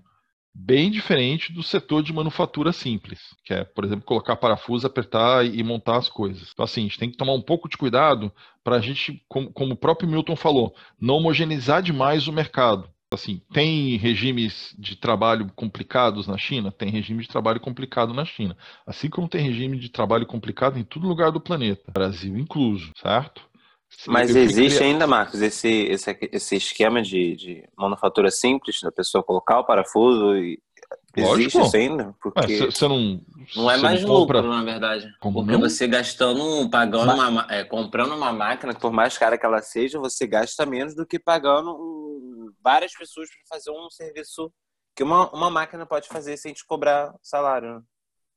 bem 0.55 0.91
diferente 0.91 1.53
do 1.53 1.63
setor 1.63 2.03
de 2.03 2.13
manufatura 2.13 2.73
simples, 2.73 3.21
que 3.45 3.55
é, 3.55 3.65
por 3.65 3.85
exemplo, 3.85 4.05
colocar 4.05 4.37
parafuso, 4.37 4.87
apertar 4.87 5.45
e 5.45 5.63
montar 5.63 5.97
as 5.97 6.09
coisas. 6.09 6.51
Então, 6.53 6.65
assim, 6.65 6.83
a 6.83 6.85
gente 6.85 6.99
tem 6.99 7.11
que 7.11 7.17
tomar 7.17 7.33
um 7.33 7.43
pouco 7.43 7.69
de 7.69 7.77
cuidado 7.77 8.33
para 8.63 8.77
a 8.77 8.81
gente, 8.81 9.25
como, 9.29 9.53
como 9.53 9.75
o 9.75 9.77
próprio 9.77 10.09
Milton 10.09 10.37
falou, 10.37 10.75
não 11.01 11.17
homogeneizar 11.17 11.83
demais 11.83 12.29
o 12.29 12.33
mercado. 12.33 12.89
Assim, 13.13 13.43
tem 13.53 13.97
regimes 13.97 14.73
de 14.79 14.95
trabalho 14.95 15.51
complicados 15.57 16.29
na 16.29 16.39
China? 16.39 16.71
Tem 16.71 16.89
regime 16.89 17.23
de 17.23 17.29
trabalho 17.29 17.59
complicado 17.59 18.15
na 18.15 18.25
China. 18.25 18.57
Assim 18.87 19.11
como 19.11 19.29
tem 19.29 19.43
regime 19.43 19.77
de 19.81 19.89
trabalho 19.89 20.25
complicado 20.25 20.79
em 20.79 20.85
todo 20.85 21.09
lugar 21.09 21.33
do 21.33 21.41
planeta, 21.41 21.91
Brasil 21.91 22.39
incluso, 22.39 22.93
certo? 22.95 23.43
Mas 24.07 24.35
existe 24.35 24.85
ainda, 24.85 25.09
Marcos, 25.09 25.43
esse, 25.43 25.69
esse, 25.69 26.19
esse 26.31 26.55
esquema 26.55 27.03
de, 27.03 27.35
de 27.35 27.69
manufatura 27.77 28.31
simples, 28.31 28.81
da 28.81 28.93
pessoa 28.93 29.25
colocar 29.25 29.59
o 29.59 29.67
parafuso 29.67 30.37
e 30.37 30.61
Existe 31.17 31.33
Lógico. 31.33 31.63
isso 31.63 31.77
ainda? 31.77 32.15
Porque 32.23 32.67
você 32.67 32.87
não, 32.87 33.21
não 33.57 33.71
é 33.71 33.77
mais 33.77 34.03
não 34.03 34.11
lucro, 34.11 34.43
na 34.43 34.63
verdade. 34.63 35.09
Como 35.21 35.41
porque 35.41 35.53
não? 35.53 35.61
você 35.69 35.89
gastando, 35.89 36.71
pagando 36.71 37.17
Mas... 37.17 37.29
uma, 37.29 37.47
é, 37.51 37.65
comprando 37.65 38.15
uma 38.15 38.33
máquina, 38.33 38.73
que 38.73 38.81
por 38.81 38.93
mais 38.93 39.19
cara 39.19 39.37
que 39.37 39.45
ela 39.45 39.61
seja, 39.61 39.99
você 39.99 40.27
gasta 40.27 40.65
menos 40.65 40.95
do 40.95 41.05
que 41.05 41.19
pagando 41.19 41.73
um, 41.73 42.53
várias 42.63 42.93
pessoas 42.93 43.29
para 43.29 43.57
fazer 43.59 43.71
um 43.73 43.91
serviço 43.91 44.53
que 44.95 45.03
uma, 45.03 45.29
uma 45.31 45.51
máquina 45.51 45.85
pode 45.85 46.07
fazer 46.09 46.37
sem 46.37 46.53
te 46.53 46.65
cobrar 46.65 47.13
salário. 47.23 47.77
Né? 47.77 47.83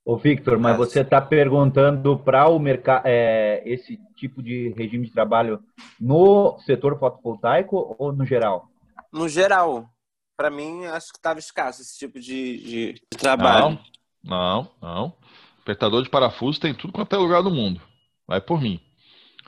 Ô, 0.05 0.17
Victor, 0.17 0.57
mas 0.57 0.75
você 0.75 1.01
está 1.01 1.21
perguntando 1.21 2.17
para 2.17 2.49
o 2.49 2.59
mercado 2.59 3.03
é, 3.05 3.61
esse 3.65 3.97
tipo 4.15 4.41
de 4.41 4.73
regime 4.75 5.05
de 5.05 5.13
trabalho 5.13 5.63
no 5.99 6.59
setor 6.59 6.99
fotovoltaico 6.99 7.95
ou 7.97 8.11
no 8.11 8.25
geral? 8.25 8.67
No 9.13 9.29
geral. 9.29 9.92
Para 10.35 10.49
mim, 10.49 10.85
acho 10.85 11.11
que 11.11 11.17
estava 11.17 11.39
escasso 11.39 11.81
esse 11.81 11.97
tipo 11.97 12.19
de, 12.19 12.57
de, 12.57 13.01
trabalho. 13.17 13.79
Não, 14.23 14.67
não, 14.71 14.71
não. 14.81 15.17
Apertador 15.61 16.03
de 16.03 16.09
parafuso 16.09 16.59
tem 16.59 16.73
tudo 16.73 16.93
quanto 16.93 17.15
é 17.15 17.19
lugar 17.19 17.41
do 17.43 17.51
mundo. 17.51 17.81
Vai 18.27 18.41
por 18.41 18.59
mim. 18.59 18.79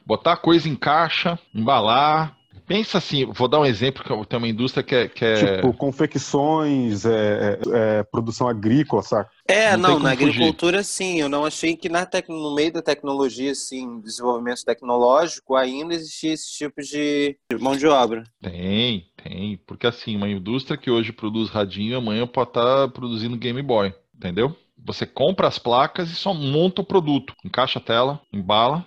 Botar 0.05 0.37
coisa 0.37 0.69
em 0.69 0.75
caixa, 0.75 1.39
embalar, 1.53 2.34
Pensa 2.67 2.97
assim, 2.97 3.25
vou 3.25 3.47
dar 3.47 3.59
um 3.59 3.65
exemplo 3.65 4.03
que 4.03 4.27
tem 4.27 4.37
uma 4.37 4.47
indústria 4.47 4.83
que 4.83 4.95
é. 4.95 5.07
Que 5.07 5.25
é... 5.25 5.55
Tipo, 5.55 5.73
confecções, 5.73 7.05
é, 7.05 7.11
é, 7.11 7.99
é 7.99 8.03
produção 8.03 8.47
agrícola, 8.47 9.03
saca? 9.03 9.29
É, 9.47 9.77
não, 9.77 9.91
não 9.91 9.99
na 9.99 10.11
agricultura 10.11 10.83
sim. 10.83 11.19
Eu 11.19 11.29
não 11.29 11.45
achei 11.45 11.75
que 11.75 11.89
na 11.89 12.05
tec... 12.05 12.27
no 12.29 12.55
meio 12.55 12.73
da 12.73 12.81
tecnologia, 12.81 13.51
assim, 13.51 13.99
desenvolvimento 14.01 14.65
tecnológico, 14.65 15.55
ainda 15.55 15.93
existia 15.93 16.33
esse 16.33 16.51
tipo 16.51 16.81
de 16.81 17.37
mão 17.59 17.77
de 17.77 17.87
obra. 17.87 18.23
Tem, 18.41 19.05
tem. 19.23 19.59
Porque 19.67 19.85
assim, 19.87 20.15
uma 20.15 20.29
indústria 20.29 20.77
que 20.77 20.89
hoje 20.89 21.11
produz 21.11 21.49
radinho, 21.49 21.97
amanhã 21.97 22.25
pode 22.25 22.49
estar 22.49 22.87
tá 22.87 22.87
produzindo 22.87 23.37
Game 23.37 23.61
Boy, 23.61 23.93
entendeu? 24.15 24.55
Você 24.85 25.05
compra 25.05 25.47
as 25.47 25.57
placas 25.57 26.11
e 26.11 26.15
só 26.15 26.33
monta 26.33 26.81
o 26.81 26.85
produto. 26.85 27.33
Encaixa 27.43 27.79
a 27.79 27.81
tela, 27.81 28.21
embala, 28.31 28.85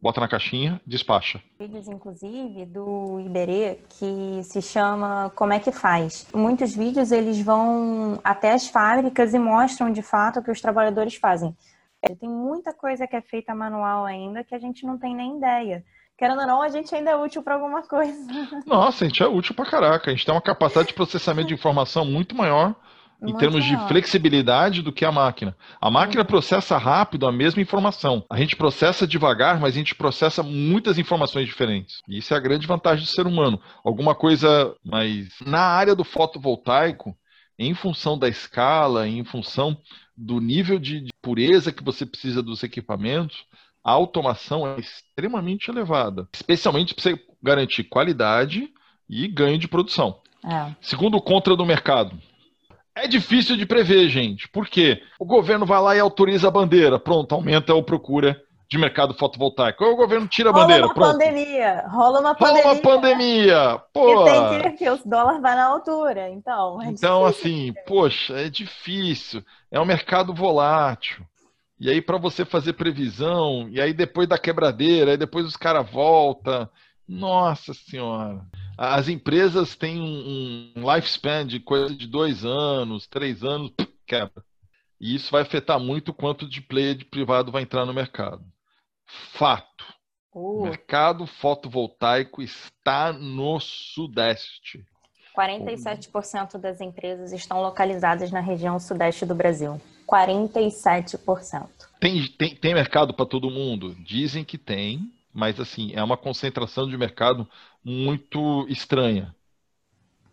bota 0.00 0.20
na 0.20 0.28
caixinha, 0.28 0.80
despacha. 0.86 1.42
Vídeos, 1.58 1.88
inclusive, 1.88 2.64
do 2.66 3.20
Iberê, 3.20 3.78
que 3.88 4.40
se 4.44 4.62
chama 4.62 5.30
Como 5.34 5.52
é 5.52 5.58
que 5.58 5.72
faz. 5.72 6.26
Muitos 6.34 6.74
vídeos 6.74 7.12
eles 7.12 7.40
vão 7.40 8.20
até 8.22 8.52
as 8.52 8.68
fábricas 8.68 9.34
e 9.34 9.38
mostram 9.38 9.92
de 9.92 10.02
fato 10.02 10.40
o 10.40 10.42
que 10.42 10.50
os 10.50 10.60
trabalhadores 10.60 11.16
fazem. 11.16 11.56
É, 12.02 12.14
tem 12.14 12.28
muita 12.28 12.72
coisa 12.72 13.06
que 13.06 13.16
é 13.16 13.20
feita 13.20 13.54
manual 13.54 14.04
ainda 14.04 14.44
que 14.44 14.54
a 14.54 14.58
gente 14.58 14.86
não 14.86 14.96
tem 14.96 15.14
nem 15.14 15.36
ideia. 15.36 15.84
Querendo 16.16 16.40
ou 16.40 16.46
não, 16.46 16.62
a 16.62 16.68
gente 16.68 16.92
ainda 16.94 17.10
é 17.10 17.16
útil 17.16 17.42
para 17.42 17.54
alguma 17.54 17.82
coisa. 17.82 18.18
Nossa, 18.66 19.04
a 19.04 19.08
gente 19.08 19.22
é 19.22 19.26
útil 19.26 19.54
para 19.54 19.70
caraca. 19.70 20.10
A 20.10 20.14
gente 20.14 20.24
tem 20.24 20.34
uma 20.34 20.40
capacidade 20.40 20.88
de 20.88 20.94
processamento 20.94 21.48
de 21.48 21.54
informação 21.54 22.04
muito 22.04 22.36
maior 22.36 22.74
em 23.22 23.36
termos 23.36 23.64
de 23.64 23.76
flexibilidade 23.88 24.82
do 24.82 24.92
que 24.92 25.04
a 25.04 25.12
máquina. 25.12 25.56
A 25.80 25.90
máquina 25.90 26.24
processa 26.24 26.78
rápido 26.78 27.26
a 27.26 27.32
mesma 27.32 27.60
informação. 27.60 28.24
A 28.30 28.38
gente 28.38 28.54
processa 28.54 29.06
devagar, 29.06 29.58
mas 29.58 29.74
a 29.74 29.78
gente 29.78 29.94
processa 29.94 30.42
muitas 30.42 30.98
informações 30.98 31.46
diferentes. 31.46 32.00
E 32.08 32.18
isso 32.18 32.32
é 32.32 32.36
a 32.36 32.40
grande 32.40 32.66
vantagem 32.66 33.04
do 33.04 33.10
ser 33.10 33.26
humano. 33.26 33.60
Alguma 33.84 34.14
coisa 34.14 34.74
mais 34.84 35.28
na 35.44 35.62
área 35.62 35.94
do 35.94 36.04
fotovoltaico, 36.04 37.16
em 37.58 37.74
função 37.74 38.16
da 38.16 38.28
escala, 38.28 39.08
em 39.08 39.24
função 39.24 39.76
do 40.16 40.40
nível 40.40 40.78
de 40.78 41.06
pureza 41.20 41.72
que 41.72 41.82
você 41.82 42.06
precisa 42.06 42.42
dos 42.42 42.62
equipamentos, 42.62 43.44
a 43.84 43.92
automação 43.92 44.66
é 44.66 44.78
extremamente 44.78 45.70
elevada, 45.70 46.28
especialmente 46.32 46.94
para 46.94 47.02
você 47.02 47.20
garantir 47.42 47.84
qualidade 47.84 48.68
e 49.08 49.26
ganho 49.26 49.58
de 49.58 49.66
produção. 49.66 50.20
É. 50.44 50.74
Segundo 50.80 51.16
o 51.16 51.22
contra 51.22 51.56
do 51.56 51.66
mercado, 51.66 52.20
é 53.04 53.06
difícil 53.08 53.56
de 53.56 53.66
prever, 53.66 54.08
gente. 54.08 54.48
Por 54.48 54.66
quê? 54.66 55.02
O 55.18 55.24
governo 55.24 55.64
vai 55.64 55.80
lá 55.80 55.96
e 55.96 56.00
autoriza 56.00 56.48
a 56.48 56.50
bandeira. 56.50 56.98
Pronto, 56.98 57.34
aumenta 57.34 57.76
a 57.76 57.82
procura 57.82 58.40
de 58.70 58.76
mercado 58.76 59.14
fotovoltaico. 59.14 59.82
Ou 59.82 59.92
o 59.94 59.96
governo 59.96 60.28
tira 60.28 60.50
a 60.50 60.52
rola 60.52 60.64
bandeira. 60.64 60.86
Uma 60.86 60.94
pronto. 60.94 61.12
pandemia. 61.12 61.84
Rola 61.88 62.20
uma 62.20 62.34
pandemia. 62.34 62.62
Rola 62.62 62.74
uma 62.74 62.82
pandemia. 62.82 63.82
Pô. 63.92 64.24
tem 64.24 64.62
que, 64.62 64.70
que 64.78 64.90
os 64.90 65.02
dólares 65.04 65.40
vai 65.40 65.56
na 65.56 65.64
altura. 65.64 66.28
Então, 66.28 66.82
é 66.82 66.88
então 66.88 67.24
assim, 67.24 67.72
poxa, 67.86 68.34
é 68.34 68.50
difícil. 68.50 69.42
É 69.70 69.80
um 69.80 69.86
mercado 69.86 70.34
volátil. 70.34 71.24
E 71.80 71.88
aí, 71.88 72.02
para 72.02 72.18
você 72.18 72.44
fazer 72.44 72.72
previsão, 72.72 73.68
e 73.70 73.80
aí 73.80 73.92
depois 73.92 74.28
da 74.28 74.36
quebradeira, 74.36 75.12
aí 75.12 75.16
depois 75.16 75.46
os 75.46 75.56
caras 75.56 75.88
voltam. 75.88 76.68
Nossa 77.08 77.72
Senhora. 77.72 78.44
As 78.80 79.08
empresas 79.08 79.74
têm 79.74 80.00
um, 80.00 80.72
um 80.76 80.94
lifespan 80.94 81.44
de 81.44 81.58
coisa 81.58 81.92
de 81.92 82.06
dois 82.06 82.44
anos, 82.44 83.08
três 83.08 83.42
anos, 83.42 83.72
quebra. 84.06 84.44
E 85.00 85.16
isso 85.16 85.32
vai 85.32 85.42
afetar 85.42 85.80
muito 85.80 86.14
quanto 86.14 86.48
de 86.48 86.60
player 86.60 86.94
de 86.94 87.04
privado 87.04 87.50
vai 87.50 87.62
entrar 87.62 87.84
no 87.84 87.92
mercado. 87.92 88.44
Fato. 89.32 89.84
Uh. 90.32 90.60
O 90.60 90.62
mercado 90.62 91.26
fotovoltaico 91.26 92.40
está 92.40 93.12
no 93.12 93.58
Sudeste. 93.58 94.86
47% 95.36 96.56
das 96.58 96.80
empresas 96.80 97.32
estão 97.32 97.60
localizadas 97.60 98.30
na 98.30 98.40
região 98.40 98.78
Sudeste 98.78 99.26
do 99.26 99.34
Brasil. 99.34 99.80
47%. 100.06 101.68
Tem, 102.00 102.26
tem, 102.38 102.54
tem 102.54 102.74
mercado 102.74 103.12
para 103.12 103.26
todo 103.26 103.50
mundo? 103.50 103.96
Dizem 104.04 104.44
que 104.44 104.56
tem, 104.56 105.12
mas 105.38 105.60
assim, 105.60 105.92
é 105.94 106.02
uma 106.02 106.16
concentração 106.16 106.88
de 106.88 106.98
mercado 106.98 107.48
muito 107.84 108.66
estranha. 108.68 109.32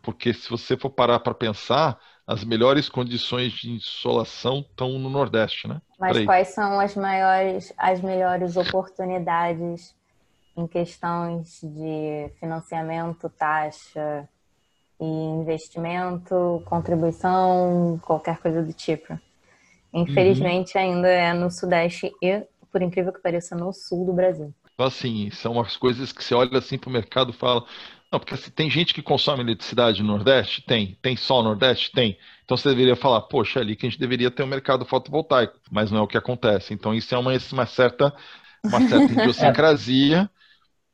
Porque 0.01 0.33
se 0.33 0.49
você 0.49 0.75
for 0.75 0.89
parar 0.89 1.19
para 1.19 1.33
pensar, 1.35 1.99
as 2.25 2.43
melhores 2.43 2.89
condições 2.89 3.53
de 3.53 3.69
insolação 3.69 4.65
estão 4.67 4.97
no 4.97 5.07
Nordeste, 5.07 5.67
né? 5.67 5.79
Mas 5.99 6.25
quais 6.25 6.47
são 6.47 6.79
as 6.79 6.95
maiores, 6.95 7.71
as 7.77 8.01
melhores 8.01 8.57
oportunidades 8.57 9.95
em 10.57 10.65
questões 10.65 11.59
de 11.61 12.31
financiamento, 12.39 13.29
taxa 13.29 14.27
e 14.99 15.05
investimento, 15.05 16.63
contribuição, 16.65 17.99
qualquer 18.01 18.39
coisa 18.39 18.63
do 18.63 18.73
tipo? 18.73 19.19
Infelizmente, 19.93 20.75
uhum. 20.75 20.83
ainda 20.83 21.07
é 21.07 21.31
no 21.31 21.51
Sudeste 21.51 22.11
e, 22.19 22.43
por 22.71 22.81
incrível 22.81 23.13
que 23.13 23.21
pareça, 23.21 23.55
no 23.55 23.71
Sul 23.71 24.03
do 24.03 24.13
Brasil. 24.13 24.51
Então, 24.75 24.85
assim, 24.85 25.29
são 25.31 25.59
as 25.59 25.77
coisas 25.77 26.11
que 26.11 26.23
você 26.23 26.35
olha 26.35 26.57
assim 26.57 26.77
para 26.77 26.89
o 26.89 26.93
mercado 26.93 27.31
e 27.31 27.33
fala. 27.33 27.65
Não, 28.11 28.19
porque 28.19 28.33
assim, 28.33 28.51
tem 28.51 28.69
gente 28.69 28.93
que 28.93 29.01
consome 29.01 29.41
eletricidade 29.41 30.03
no 30.03 30.09
Nordeste? 30.09 30.61
Tem. 30.61 30.97
Tem 31.01 31.15
sol 31.15 31.41
no 31.41 31.49
Nordeste? 31.49 31.91
Tem. 31.91 32.17
Então 32.43 32.55
você 32.55 32.69
deveria 32.69 32.95
falar, 32.95 33.21
poxa, 33.21 33.59
é 33.59 33.61
ali 33.63 33.75
que 33.75 33.85
a 33.85 33.89
gente 33.89 33.99
deveria 33.99 34.29
ter 34.29 34.43
um 34.43 34.47
mercado 34.47 34.85
fotovoltaico, 34.85 35.59
mas 35.71 35.91
não 35.91 35.99
é 35.99 36.01
o 36.01 36.07
que 36.07 36.17
acontece. 36.17 36.73
Então 36.73 36.93
isso 36.93 37.13
é 37.15 37.17
uma, 37.17 37.31
uma 37.51 37.65
certa, 37.65 38.13
uma 38.63 38.81
certa 38.81 39.11
idiosincrasia 39.13 40.29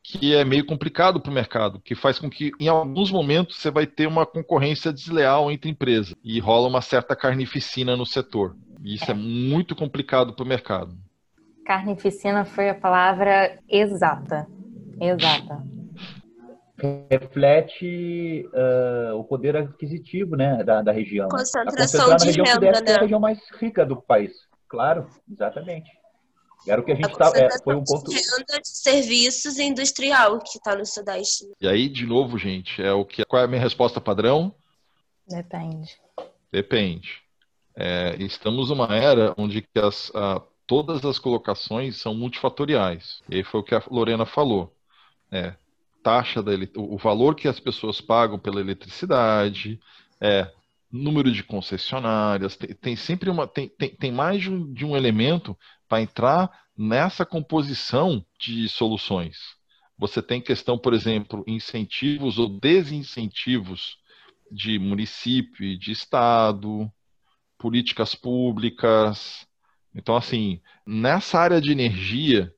que 0.03 0.33
é 0.33 0.43
meio 0.43 0.65
complicado 0.65 1.19
para 1.19 1.31
o 1.31 1.33
mercado, 1.33 1.79
que 1.79 1.95
faz 1.95 2.17
com 2.19 2.29
que 2.29 2.51
em 2.59 2.67
alguns 2.67 3.11
momentos 3.11 3.57
você 3.57 3.69
vai 3.69 3.85
ter 3.85 4.07
uma 4.07 4.25
concorrência 4.25 4.91
desleal 4.91 5.51
entre 5.51 5.69
empresas 5.69 6.15
e 6.23 6.39
rola 6.39 6.67
uma 6.67 6.81
certa 6.81 7.15
carnificina 7.15 7.95
no 7.95 8.05
setor. 8.05 8.55
E 8.83 8.95
isso 8.95 9.09
é 9.11 9.13
muito 9.13 9.75
complicado 9.75 10.33
para 10.33 10.43
o 10.43 10.47
mercado. 10.47 10.97
Carnificina 11.65 12.45
foi 12.45 12.69
a 12.69 12.75
palavra 12.75 13.59
exata. 13.69 14.47
Exata. 14.99 15.63
Reflete 17.09 18.49
uh, 18.53 19.15
o 19.15 19.23
poder 19.23 19.55
aquisitivo 19.55 20.35
né, 20.35 20.63
da, 20.63 20.81
da 20.81 20.91
região. 20.91 21.29
Concentração 21.29 22.15
de 22.15 22.25
região 22.25 22.45
renda, 22.45 22.81
né? 22.81 22.91
É 22.91 22.95
a 22.95 23.01
região 23.01 23.19
mais 23.19 23.39
rica 23.59 23.85
do 23.85 24.01
país. 24.01 24.31
Claro, 24.67 25.07
exatamente. 25.31 25.91
Era 26.67 26.79
o 26.79 26.83
que 26.83 26.91
a 26.91 26.95
gente 26.95 27.11
estava. 27.11 27.37
É, 27.37 27.49
foi 27.63 27.75
um 27.75 27.83
ponto. 27.83 28.09
De 28.09 28.15
renda 28.15 28.61
de 28.61 28.67
serviços 28.67 29.57
industrial 29.57 30.39
que 30.39 30.57
está 30.57 30.75
no 30.75 30.85
Sudeste. 30.85 31.45
E 31.59 31.67
aí, 31.67 31.89
de 31.89 32.05
novo, 32.05 32.37
gente, 32.37 32.81
é 32.81 32.91
o 32.91 33.03
que. 33.03 33.25
Qual 33.25 33.41
é 33.41 33.45
a 33.45 33.47
minha 33.47 33.61
resposta 33.61 33.99
padrão? 33.99 34.53
Depende. 35.27 35.99
Depende. 36.51 37.21
É, 37.75 38.15
estamos 38.19 38.69
numa 38.69 38.95
era 38.95 39.33
onde 39.37 39.65
as, 39.75 40.11
a, 40.13 40.41
todas 40.71 41.03
as 41.03 41.19
colocações 41.19 41.97
são 41.97 42.15
multifatoriais. 42.15 43.21
E 43.29 43.43
foi 43.43 43.59
o 43.59 43.63
que 43.63 43.75
a 43.75 43.83
Lorena 43.91 44.25
falou. 44.25 44.73
É, 45.29 45.53
taxa 46.01 46.41
da 46.41 46.53
o 46.77 46.97
valor 46.97 47.35
que 47.35 47.49
as 47.49 47.59
pessoas 47.59 47.99
pagam 47.99 48.39
pela 48.39 48.61
eletricidade, 48.61 49.77
é 50.21 50.49
número 50.89 51.29
de 51.29 51.43
concessionárias, 51.43 52.55
tem, 52.55 52.73
tem 52.73 52.95
sempre 52.95 53.29
uma. 53.29 53.45
Tem, 53.45 53.67
tem, 53.67 53.89
tem 53.89 54.13
mais 54.13 54.43
de 54.43 54.49
um, 54.49 54.73
de 54.73 54.85
um 54.85 54.95
elemento 54.95 55.57
para 55.89 56.01
entrar 56.01 56.49
nessa 56.77 57.25
composição 57.25 58.25
de 58.39 58.69
soluções. 58.69 59.37
Você 59.97 60.21
tem 60.21 60.39
questão, 60.39 60.77
por 60.77 60.93
exemplo, 60.93 61.43
incentivos 61.45 62.39
ou 62.39 62.47
desincentivos 62.47 63.97
de 64.49 64.79
município, 64.79 65.77
de 65.77 65.91
estado, 65.91 66.89
políticas 67.57 68.15
públicas. 68.15 69.45
Então, 69.93 70.15
assim, 70.15 70.61
nessa 70.85 71.39
área 71.39 71.59
de 71.61 71.71
energia, 71.71 72.53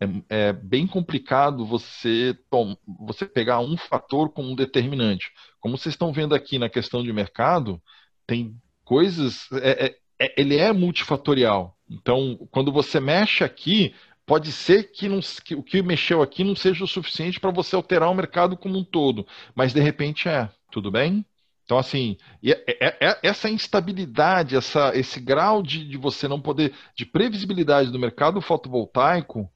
é, 0.00 0.48
é, 0.48 0.52
bem 0.52 0.86
complicado 0.86 1.66
você, 1.66 2.36
tom, 2.50 2.76
você 2.98 3.26
pegar 3.26 3.60
um 3.60 3.76
fator 3.76 4.30
como 4.30 4.50
um 4.50 4.54
determinante. 4.54 5.30
Como 5.60 5.76
vocês 5.76 5.94
estão 5.94 6.12
vendo 6.12 6.34
aqui 6.34 6.58
na 6.58 6.70
questão 6.70 7.02
de 7.02 7.12
mercado, 7.12 7.82
tem 8.26 8.56
coisas. 8.84 9.50
É, 9.52 9.86
é, 9.86 9.96
é, 10.26 10.40
ele 10.40 10.56
é 10.56 10.72
multifatorial. 10.72 11.76
Então, 11.88 12.38
quando 12.50 12.72
você 12.72 13.00
mexe 13.00 13.44
aqui, 13.44 13.94
pode 14.24 14.52
ser 14.52 14.92
que, 14.92 15.08
não, 15.08 15.20
que 15.44 15.54
o 15.54 15.62
que 15.62 15.82
mexeu 15.82 16.22
aqui 16.22 16.44
não 16.44 16.54
seja 16.54 16.84
o 16.84 16.88
suficiente 16.88 17.40
para 17.40 17.50
você 17.50 17.74
alterar 17.76 18.08
o 18.10 18.14
mercado 18.14 18.56
como 18.56 18.78
um 18.78 18.84
todo, 18.84 19.26
mas 19.54 19.72
de 19.72 19.80
repente 19.80 20.28
é. 20.28 20.48
Tudo 20.70 20.90
bem? 20.90 21.26
Então, 21.70 21.78
assim, 21.78 22.16
é, 22.44 22.98
é, 23.00 23.20
essa 23.22 23.48
instabilidade, 23.48 24.56
essa, 24.56 24.90
esse 24.92 25.20
grau 25.20 25.62
de, 25.62 25.88
de 25.88 25.96
você 25.96 26.26
não 26.26 26.40
poder, 26.40 26.74
de 26.96 27.06
previsibilidade 27.06 27.92
do 27.92 27.98
mercado 27.98 28.40
fotovoltaico, 28.40 29.48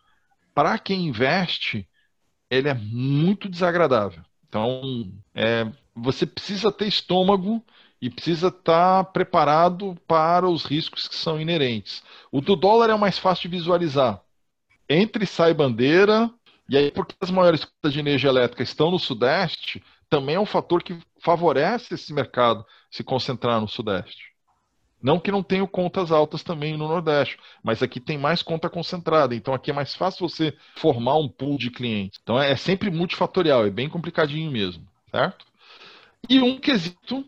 para 0.54 0.78
quem 0.78 1.08
investe, 1.08 1.88
ele 2.48 2.68
é 2.68 2.74
muito 2.74 3.48
desagradável. 3.48 4.22
Então, 4.48 5.12
é, 5.34 5.66
você 5.92 6.24
precisa 6.24 6.70
ter 6.70 6.86
estômago 6.86 7.60
e 8.00 8.08
precisa 8.08 8.46
estar 8.46 9.06
preparado 9.06 9.96
para 10.06 10.48
os 10.48 10.64
riscos 10.64 11.08
que 11.08 11.16
são 11.16 11.40
inerentes. 11.40 12.00
O 12.30 12.40
do 12.40 12.54
dólar 12.54 12.90
é 12.90 12.94
o 12.94 12.98
mais 12.98 13.18
fácil 13.18 13.50
de 13.50 13.56
visualizar. 13.56 14.22
Entre 14.88 15.26
sai 15.26 15.52
bandeira, 15.52 16.30
e 16.68 16.76
aí 16.76 16.92
porque 16.92 17.16
as 17.20 17.32
maiores 17.32 17.64
contas 17.64 17.92
de 17.92 17.98
energia 17.98 18.30
elétrica 18.30 18.62
estão 18.62 18.92
no 18.92 19.00
Sudeste, 19.00 19.82
também 20.14 20.36
é 20.36 20.40
um 20.40 20.46
fator 20.46 20.80
que 20.80 20.96
favorece 21.18 21.94
esse 21.94 22.12
mercado 22.12 22.64
se 22.88 23.02
concentrar 23.02 23.60
no 23.60 23.66
Sudeste. 23.66 24.32
Não 25.02 25.18
que 25.18 25.32
não 25.32 25.42
tenha 25.42 25.66
contas 25.66 26.12
altas 26.12 26.44
também 26.44 26.76
no 26.76 26.86
Nordeste, 26.86 27.36
mas 27.64 27.82
aqui 27.82 27.98
tem 27.98 28.16
mais 28.16 28.40
conta 28.40 28.70
concentrada. 28.70 29.34
Então 29.34 29.52
aqui 29.52 29.72
é 29.72 29.74
mais 29.74 29.92
fácil 29.92 30.28
você 30.28 30.56
formar 30.76 31.16
um 31.16 31.28
pool 31.28 31.58
de 31.58 31.68
clientes. 31.68 32.20
Então 32.22 32.40
é 32.40 32.54
sempre 32.54 32.92
multifatorial, 32.92 33.66
é 33.66 33.70
bem 33.70 33.88
complicadinho 33.88 34.52
mesmo, 34.52 34.86
certo? 35.10 35.44
E 36.30 36.40
um 36.40 36.60
quesito 36.60 37.24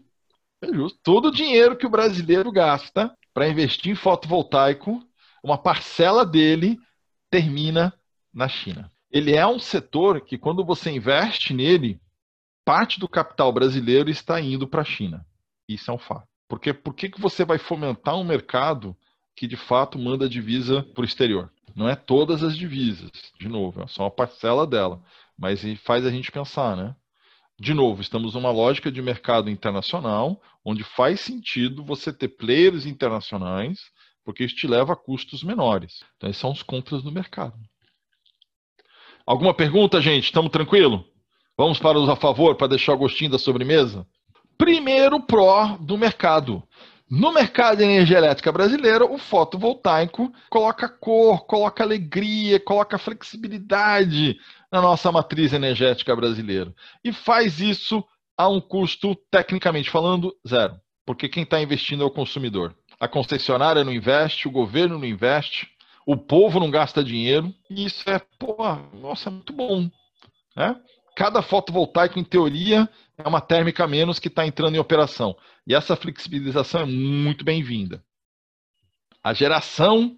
é 0.63 0.73
justo. 0.73 0.97
Todo 1.03 1.27
o 1.27 1.33
dinheiro 1.33 1.77
que 1.77 1.87
o 1.87 1.91
brasileiro 1.91 2.53
gasta 2.53 3.13
para 3.35 3.49
investir 3.49 3.91
em 3.91 3.97
fotovoltaico, 3.97 5.03
uma 5.43 5.59
parcela 5.59 6.25
dele 6.25 6.79
termina 7.29 7.93
na 8.33 8.47
China. 8.47 8.93
Ele 9.11 9.35
é 9.35 9.45
um 9.45 9.59
setor 9.59 10.21
que, 10.21 10.39
quando 10.39 10.65
você 10.65 10.89
investe 10.93 11.53
nele, 11.53 12.01
parte 12.67 12.99
do 12.99 13.09
capital 13.09 13.53
brasileiro 13.53 14.11
está 14.11 14.41
indo 14.41 14.67
para 14.67 14.83
a 14.83 14.85
China. 14.85 15.25
Isso 15.69 15.89
é 15.89 15.95
um 15.95 15.99
fato. 15.99 16.27
Porque 16.49 16.75
por 16.75 16.95
que, 16.95 17.09
você 17.17 17.45
vai 17.45 17.59
fomentar 17.59 18.17
um 18.19 18.25
mercado 18.25 18.95
que 19.37 19.47
de 19.47 19.57
fato 19.57 19.97
manda 19.97 20.29
divisa 20.29 20.83
para 20.83 21.03
o 21.03 21.05
exterior? 21.05 21.53
Não 21.77 21.89
é 21.89 21.95
todas 21.95 22.43
as 22.43 22.57
divisas, 22.57 23.11
de 23.39 23.49
novo, 23.49 23.83
é 23.83 23.87
só 23.87 24.03
uma 24.03 24.11
parcela 24.11 24.67
dela. 24.67 25.01
Mas 25.39 25.63
faz 25.85 26.05
a 26.05 26.11
gente 26.11 26.33
pensar, 26.33 26.77
né? 26.77 26.97
De 27.59 27.73
novo, 27.73 28.03
estamos 28.03 28.35
numa 28.35 28.51
lógica 28.51 28.91
de 28.91 29.01
mercado 29.01 29.49
internacional, 29.49 30.43
onde 30.65 30.83
faz 30.83 31.21
sentido 31.21 31.85
você 31.85 32.13
ter 32.13 32.29
players 32.29 32.85
internacionais, 32.85 33.79
porque 34.25 34.45
isso 34.45 34.57
te 34.57 34.67
leva 34.67 34.95
a 34.95 34.97
custos 34.97 35.45
menores. 35.45 36.03
Então, 36.17 36.29
esses 36.29 36.41
são 36.41 36.51
os 36.51 36.65
contras 36.65 37.03
do 37.03 37.13
mercado. 37.13 37.57
Alguma 39.25 39.55
pergunta, 39.55 40.01
gente? 40.01 40.25
Estamos 40.25 40.51
tranquilo? 40.51 41.05
Vamos 41.57 41.79
para 41.79 41.99
os 41.99 42.09
a 42.09 42.17
favor, 42.17 42.55
para 42.57 42.69
deixar 42.69 42.93
o 42.95 42.99
gostinho 42.99 43.31
da 43.31 43.39
sobremesa? 43.39 44.07
primeiro 44.57 45.21
pró 45.21 45.77
do 45.81 45.97
mercado. 45.97 46.63
No 47.09 47.33
mercado 47.33 47.79
de 47.79 47.85
energia 47.85 48.19
elétrica 48.19 48.51
brasileira, 48.51 49.05
o 49.05 49.17
fotovoltaico 49.17 50.33
coloca 50.51 50.89
cor, 50.89 51.47
coloca 51.47 51.85
alegria, 51.85 52.59
coloca 52.59 52.99
flexibilidade 52.99 54.37
na 54.73 54.83
nossa 54.83 55.13
matriz 55.13 55.53
energética 55.53 56.17
brasileira. 56.17 56.75
E 57.05 57.13
faz 57.13 57.61
isso 57.61 58.05
a 58.37 58.49
um 58.49 58.61
custo, 58.61 59.15
tecnicamente 59.31 59.89
falando, 59.89 60.35
zero. 60.47 60.75
Porque 61.07 61.29
quem 61.29 61.45
está 61.45 61.61
investindo 61.61 62.03
é 62.03 62.07
o 62.07 62.11
consumidor. 62.11 62.75
A 62.99 63.07
concessionária 63.07 63.85
não 63.85 63.93
investe, 63.93 64.49
o 64.49 64.51
governo 64.51 64.99
não 64.99 65.07
investe, 65.07 65.69
o 66.05 66.17
povo 66.17 66.59
não 66.59 66.71
gasta 66.71 67.05
dinheiro. 67.05 67.55
E 67.71 67.85
isso 67.85 68.03
é, 68.11 68.21
pô, 68.37 68.57
nossa, 69.01 69.29
é 69.29 69.33
muito 69.33 69.53
bom. 69.53 69.89
Né? 70.57 70.75
Cada 71.17 71.41
fotovoltaico, 71.41 72.19
em 72.19 72.25
teoria, 72.25 72.87
é 73.17 73.27
uma 73.27 73.41
térmica 73.41 73.87
menos 73.87 74.19
que 74.19 74.29
está 74.29 74.47
entrando 74.47 74.75
em 74.75 74.79
operação. 74.79 75.35
E 75.67 75.75
essa 75.75 75.97
flexibilização 75.97 76.83
é 76.83 76.85
muito 76.85 77.43
bem-vinda. 77.43 78.05
A 79.25 79.33
geração 79.33 80.15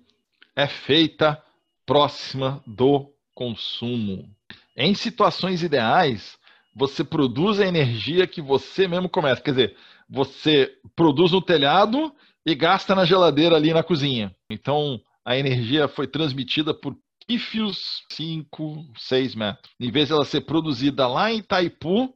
é 0.56 0.66
feita 0.66 1.40
próxima 1.86 2.60
do 2.66 3.14
consumo. 3.32 4.28
Em 4.76 4.92
situações 4.92 5.62
ideais, 5.62 6.36
você 6.74 7.04
produz 7.04 7.60
a 7.60 7.66
energia 7.66 8.26
que 8.26 8.42
você 8.42 8.88
mesmo 8.88 9.08
começa. 9.08 9.40
Quer 9.40 9.52
dizer, 9.52 9.76
você 10.10 10.74
produz 10.96 11.30
no 11.30 11.40
telhado 11.40 12.12
e 12.44 12.56
gasta 12.56 12.96
na 12.96 13.04
geladeira 13.04 13.54
ali 13.54 13.72
na 13.72 13.84
cozinha. 13.84 14.34
Então, 14.50 15.00
a 15.24 15.38
energia 15.38 15.86
foi 15.86 16.08
transmitida 16.08 16.74
por 16.74 16.96
pífios 17.28 18.04
5, 18.10 18.86
6 18.96 19.34
metros. 19.34 19.70
Em 19.78 19.90
vez 19.90 20.08
de 20.08 20.14
ela 20.14 20.24
ser 20.24 20.40
produzida 20.40 21.06
lá 21.06 21.30
em 21.30 21.40
Itaipu, 21.40 22.14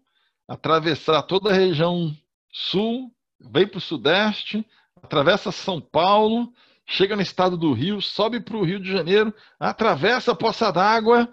atravessar 0.49 1.23
toda 1.23 1.51
a 1.51 1.53
região 1.53 2.17
sul, 2.51 3.15
vem 3.39 3.67
para 3.67 3.77
o 3.77 3.81
sudeste, 3.81 4.67
atravessa 5.03 5.53
São 5.53 5.83
Paulo, 5.83 6.51
chega 6.87 7.15
no 7.15 7.21
estado 7.21 7.59
do 7.59 7.75
Rio, 7.75 8.01
sobe 8.01 8.41
para 8.41 8.57
o 8.57 8.65
Rio 8.65 8.81
de 8.81 8.91
Janeiro, 8.91 9.35
atravessa 9.61 10.33
a 10.33 10.35
poça 10.35 10.73
d'água, 10.73 11.29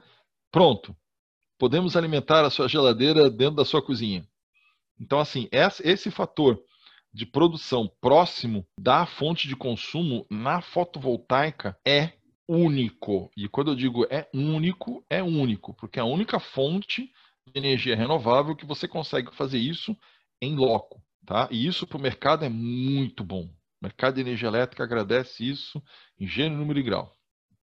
pronto. 0.51 0.93
Podemos 1.57 1.95
alimentar 1.95 2.43
a 2.43 2.49
sua 2.49 2.67
geladeira 2.67 3.29
dentro 3.29 3.55
da 3.55 3.65
sua 3.65 3.81
cozinha. 3.81 4.27
Então, 4.99 5.19
assim, 5.19 5.47
esse 5.51 6.11
fator 6.11 6.61
de 7.13 7.25
produção 7.25 7.89
próximo 8.01 8.67
da 8.77 9.05
fonte 9.05 9.47
de 9.47 9.55
consumo 9.55 10.25
na 10.29 10.61
fotovoltaica 10.61 11.77
é 11.85 12.18
único. 12.49 13.31
E 13.37 13.47
quando 13.47 13.71
eu 13.71 13.75
digo 13.75 14.07
é 14.09 14.27
único, 14.33 15.05
é 15.07 15.21
único, 15.21 15.75
porque 15.75 15.99
é 15.99 16.01
a 16.01 16.05
única 16.05 16.39
fonte 16.39 17.11
de 17.47 17.53
energia 17.55 17.95
renovável 17.95 18.55
que 18.55 18.65
você 18.65 18.87
consegue 18.87 19.33
fazer 19.35 19.59
isso 19.59 19.95
em 20.41 20.55
loco. 20.55 20.99
Tá? 21.25 21.47
E 21.51 21.67
isso 21.67 21.85
para 21.85 21.97
o 21.97 22.01
mercado 22.01 22.43
é 22.43 22.49
muito 22.49 23.23
bom. 23.23 23.43
O 23.43 23.83
mercado 23.83 24.15
de 24.15 24.21
energia 24.21 24.47
elétrica 24.47 24.83
agradece 24.83 25.47
isso 25.47 25.81
em 26.19 26.27
gênero, 26.27 26.59
número 26.59 26.79
e 26.79 26.83
grau. 26.83 27.13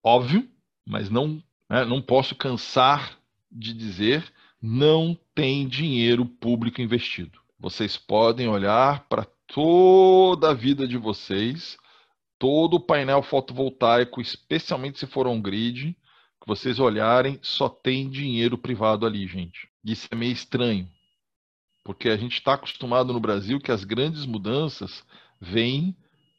Óbvio, 0.04 0.50
mas 0.86 1.10
não, 1.10 1.42
né, 1.70 1.86
não 1.86 2.02
posso 2.02 2.36
cansar 2.36 3.18
de 3.52 3.74
dizer 3.74 4.34
não 4.60 5.18
tem 5.36 5.68
dinheiro 5.68 6.26
público 6.26 6.82
investido. 6.82 7.38
Vocês 7.60 7.98
podem 7.98 8.48
olhar 8.48 9.06
para 9.08 9.28
toda 9.46 10.52
a 10.52 10.54
vida 10.54 10.88
de 10.88 10.98
vocês, 10.98 11.78
todo 12.44 12.74
o 12.74 12.80
painel 12.82 13.24
fotovoltaico, 13.24 14.20
especialmente 14.20 15.00
se 15.00 15.08
for 15.08 15.26
on-grid, 15.28 15.94
que 16.42 16.46
vocês 16.46 16.78
olharem, 16.78 17.40
só 17.42 17.70
tem 17.70 18.10
dinheiro 18.10 18.58
privado 18.58 19.06
ali, 19.06 19.26
gente. 19.26 19.70
Isso 19.82 20.10
é 20.12 20.16
meio 20.18 20.34
estranho, 20.34 20.92
porque 21.86 22.10
a 22.10 22.18
gente 22.18 22.34
está 22.34 22.56
acostumado 22.56 23.14
no 23.14 23.20
Brasil 23.22 23.62
que 23.62 23.72
as 23.72 23.86
grandes 23.86 24.26
mudanças 24.26 25.06
vêm 25.40 25.96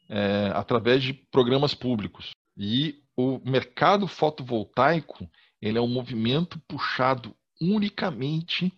é, 0.07 0.53
através 0.55 1.03
de 1.03 1.15
programas 1.15 1.73
públicos. 1.73 2.33
E 2.55 3.03
o 3.17 3.41
mercado 3.43 4.07
fotovoltaico 4.07 5.27
ele 5.59 5.79
é 5.79 5.81
um 5.81 5.89
movimento 5.89 6.61
puxado 6.69 7.35
unicamente 7.59 8.71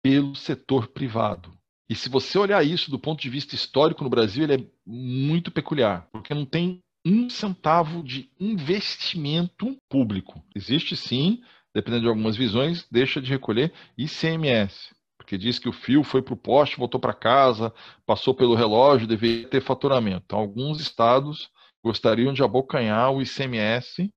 pelo 0.00 0.36
setor 0.36 0.86
privado. 0.86 1.52
E 1.90 1.94
se 1.96 2.08
você 2.08 2.38
olhar 2.38 2.64
isso 2.64 2.88
do 2.88 3.00
ponto 3.00 3.20
de 3.20 3.28
vista 3.28 3.56
histórico 3.56 4.04
no 4.04 4.10
Brasil, 4.10 4.44
ele 4.44 4.54
é 4.54 4.66
muito 4.86 5.50
peculiar, 5.50 6.08
porque 6.12 6.32
não 6.32 6.46
tem 6.46 6.78
um 7.04 7.28
centavo 7.28 8.04
de 8.04 8.30
investimento 8.38 9.76
público. 9.88 10.40
Existe 10.54 10.96
sim, 10.96 11.42
dependendo 11.74 12.02
de 12.02 12.08
algumas 12.08 12.36
visões, 12.36 12.86
deixa 12.92 13.20
de 13.20 13.28
recolher 13.28 13.72
ICMS, 13.98 14.94
porque 15.18 15.36
diz 15.36 15.58
que 15.58 15.68
o 15.68 15.72
fio 15.72 16.04
foi 16.04 16.22
para 16.22 16.34
o 16.34 16.36
poste, 16.36 16.76
voltou 16.76 17.00
para 17.00 17.12
casa, 17.12 17.74
passou 18.06 18.36
pelo 18.36 18.54
relógio, 18.54 19.08
deveria 19.08 19.48
ter 19.48 19.60
faturamento. 19.60 20.22
Então, 20.26 20.38
alguns 20.38 20.80
estados 20.80 21.50
gostariam 21.82 22.32
de 22.32 22.44
abocanhar 22.44 23.10
o 23.10 23.20
ICMS 23.20 24.08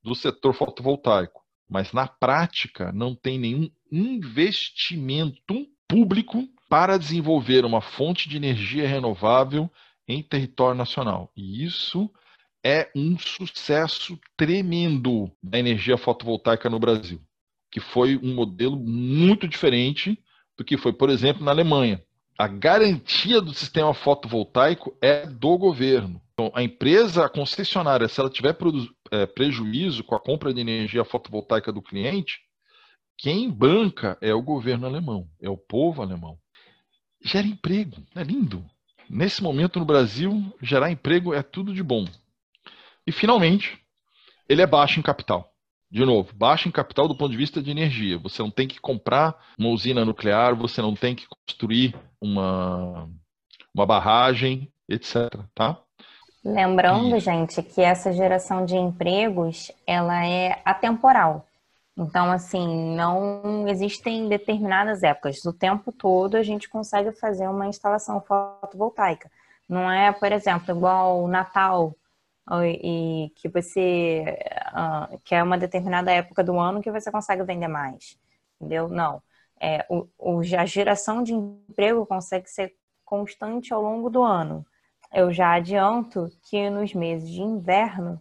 do 0.00 0.14
setor 0.14 0.54
fotovoltaico, 0.54 1.42
mas 1.68 1.92
na 1.92 2.06
prática 2.06 2.92
não 2.92 3.16
tem 3.16 3.36
nenhum 3.36 3.68
investimento 3.90 5.66
público 5.88 6.48
para 6.68 6.98
desenvolver 6.98 7.64
uma 7.64 7.80
fonte 7.80 8.28
de 8.28 8.36
energia 8.36 8.86
renovável 8.86 9.70
em 10.08 10.22
território 10.22 10.76
nacional. 10.76 11.30
E 11.36 11.64
isso 11.64 12.10
é 12.64 12.90
um 12.96 13.16
sucesso 13.18 14.18
tremendo 14.36 15.30
da 15.42 15.58
energia 15.58 15.96
fotovoltaica 15.96 16.68
no 16.68 16.78
Brasil, 16.78 17.20
que 17.70 17.80
foi 17.80 18.16
um 18.16 18.34
modelo 18.34 18.76
muito 18.76 19.46
diferente 19.46 20.18
do 20.56 20.64
que 20.64 20.76
foi, 20.76 20.92
por 20.92 21.10
exemplo, 21.10 21.44
na 21.44 21.50
Alemanha. 21.50 22.02
A 22.38 22.48
garantia 22.48 23.40
do 23.40 23.54
sistema 23.54 23.94
fotovoltaico 23.94 24.96
é 25.00 25.26
do 25.26 25.56
governo. 25.56 26.20
Então, 26.32 26.52
a 26.54 26.62
empresa, 26.62 27.24
a 27.24 27.30
concessionária, 27.30 28.08
se 28.08 28.20
ela 28.20 28.28
tiver 28.28 28.54
é, 29.10 29.24
prejuízo 29.26 30.04
com 30.04 30.14
a 30.14 30.20
compra 30.20 30.52
de 30.52 30.60
energia 30.60 31.04
fotovoltaica 31.04 31.72
do 31.72 31.80
cliente, 31.80 32.40
quem 33.16 33.50
banca 33.50 34.18
é 34.20 34.34
o 34.34 34.42
governo 34.42 34.86
alemão, 34.86 35.26
é 35.40 35.48
o 35.48 35.56
povo 35.56 36.02
alemão. 36.02 36.38
Gera 37.26 37.44
emprego, 37.44 37.96
é 38.14 38.22
lindo. 38.22 38.64
Nesse 39.10 39.42
momento 39.42 39.80
no 39.80 39.84
Brasil, 39.84 40.32
gerar 40.62 40.92
emprego 40.92 41.34
é 41.34 41.42
tudo 41.42 41.74
de 41.74 41.82
bom. 41.82 42.04
E 43.04 43.10
finalmente, 43.10 43.80
ele 44.48 44.62
é 44.62 44.66
baixo 44.66 45.00
em 45.00 45.02
capital. 45.02 45.52
De 45.90 46.04
novo, 46.04 46.32
baixo 46.32 46.68
em 46.68 46.70
capital 46.70 47.08
do 47.08 47.16
ponto 47.16 47.32
de 47.32 47.36
vista 47.36 47.60
de 47.60 47.68
energia. 47.68 48.16
Você 48.18 48.40
não 48.40 48.50
tem 48.50 48.68
que 48.68 48.80
comprar 48.80 49.34
uma 49.58 49.70
usina 49.70 50.04
nuclear, 50.04 50.54
você 50.54 50.80
não 50.80 50.94
tem 50.94 51.16
que 51.16 51.26
construir 51.26 51.96
uma, 52.20 53.10
uma 53.74 53.84
barragem, 53.84 54.70
etc. 54.88 55.28
Tá? 55.52 55.80
Lembrando, 56.44 57.16
e... 57.16 57.20
gente, 57.20 57.60
que 57.60 57.80
essa 57.80 58.12
geração 58.12 58.64
de 58.64 58.76
empregos 58.76 59.72
ela 59.84 60.24
é 60.24 60.62
atemporal. 60.64 61.44
Então, 61.96 62.30
assim, 62.30 62.94
não 62.94 63.66
existem 63.68 64.28
determinadas 64.28 65.02
épocas. 65.02 65.42
O 65.44 65.52
tempo 65.52 65.90
todo 65.90 66.36
a 66.36 66.42
gente 66.42 66.68
consegue 66.68 67.10
fazer 67.12 67.48
uma 67.48 67.66
instalação 67.66 68.20
fotovoltaica. 68.20 69.30
Não 69.68 69.90
é, 69.90 70.12
por 70.12 70.30
exemplo, 70.30 70.76
igual 70.76 71.26
Natal, 71.26 71.94
e 72.64 73.32
que 73.34 73.48
você 73.48 74.38
uh, 74.72 75.20
é 75.30 75.42
uma 75.42 75.58
determinada 75.58 76.12
época 76.12 76.44
do 76.44 76.58
ano 76.58 76.80
que 76.80 76.92
você 76.92 77.10
consegue 77.10 77.42
vender 77.42 77.66
mais, 77.68 78.16
entendeu? 78.60 78.88
Não. 78.88 79.22
É, 79.58 79.84
o, 79.88 80.06
o, 80.18 80.40
a 80.40 80.66
geração 80.66 81.22
de 81.22 81.32
emprego 81.32 82.06
consegue 82.06 82.48
ser 82.48 82.74
constante 83.04 83.72
ao 83.72 83.82
longo 83.82 84.10
do 84.10 84.22
ano. 84.22 84.64
Eu 85.12 85.32
já 85.32 85.54
adianto 85.54 86.30
que 86.42 86.68
nos 86.68 86.92
meses 86.94 87.28
de 87.28 87.40
inverno 87.40 88.20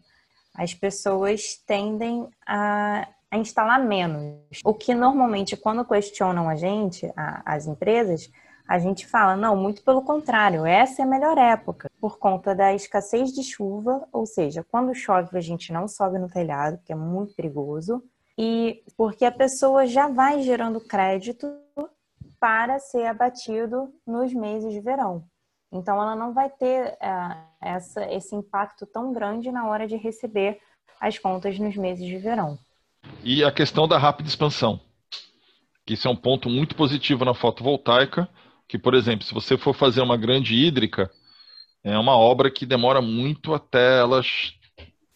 as 0.53 0.73
pessoas 0.73 1.57
tendem 1.67 2.27
a 2.47 3.07
a 3.36 3.39
instalar 3.39 3.84
menos. 3.84 4.60
O 4.63 4.74
que 4.74 4.93
normalmente, 4.93 5.56
quando 5.56 5.86
questionam 5.86 6.50
a 6.50 6.56
gente, 6.56 7.12
a, 7.15 7.41
as 7.45 7.67
empresas, 7.67 8.32
a 8.67 8.80
gente 8.80 9.06
fala, 9.06 9.36
não, 9.36 9.56
muito 9.56 9.84
pelo 9.84 10.02
contrário, 10.02 10.65
essa 10.65 11.02
é 11.02 11.06
a 11.06 11.08
melhor 11.08 11.38
época, 11.38 11.89
por 12.02 12.17
conta 12.17 12.56
da 12.56 12.74
escassez 12.74 13.32
de 13.32 13.43
chuva, 13.43 14.08
ou 14.12 14.26
seja, 14.26 14.65
quando 14.71 14.95
chove 14.95 15.38
a 15.38 15.41
gente 15.41 15.71
não 15.71 15.88
sobe 15.88 16.17
no 16.17 16.30
telhado, 16.30 16.80
que 16.84 16.91
é 16.91 16.95
muito 16.95 17.36
perigoso, 17.36 18.04
e 18.38 18.84
porque 18.98 19.24
a 19.24 19.32
pessoa 19.32 19.86
já 19.86 20.08
vai 20.08 20.41
gerando 20.41 20.82
crédito 20.82 21.48
para 22.39 22.80
ser 22.80 23.06
abatido 23.06 23.93
nos 24.06 24.34
meses 24.34 24.74
de 24.74 24.80
verão. 24.80 25.24
Então, 25.71 26.02
ela 26.02 26.15
não 26.15 26.34
vai 26.34 26.50
ter 26.50 26.93
uh, 26.93 27.38
essa, 27.62 28.06
esse 28.12 28.36
impacto 28.36 28.86
tão 28.86 29.12
grande 29.12 29.52
na 29.52 29.67
hora 29.67 29.88
de 29.88 29.95
receber 29.95 30.60
as 31.00 31.17
contas 31.17 31.60
nos 31.60 31.76
meses 31.76 32.06
de 32.06 32.17
verão. 32.17 32.58
E 33.23 33.43
a 33.43 33.51
questão 33.51 33.87
da 33.87 33.97
rápida 33.97 34.29
expansão, 34.29 34.79
que 35.85 35.93
isso 35.93 36.07
é 36.07 36.11
um 36.11 36.15
ponto 36.15 36.49
muito 36.49 36.75
positivo 36.75 37.25
na 37.25 37.33
fotovoltaica, 37.33 38.29
que, 38.67 38.77
por 38.77 38.93
exemplo, 38.93 39.25
se 39.25 39.33
você 39.33 39.57
for 39.57 39.73
fazer 39.73 40.01
uma 40.01 40.17
grande 40.17 40.55
hídrica, 40.55 41.11
é 41.83 41.97
uma 41.97 42.17
obra 42.17 42.49
que 42.49 42.65
demora 42.65 43.01
muito 43.01 43.53
até 43.53 43.99
elas 43.99 44.53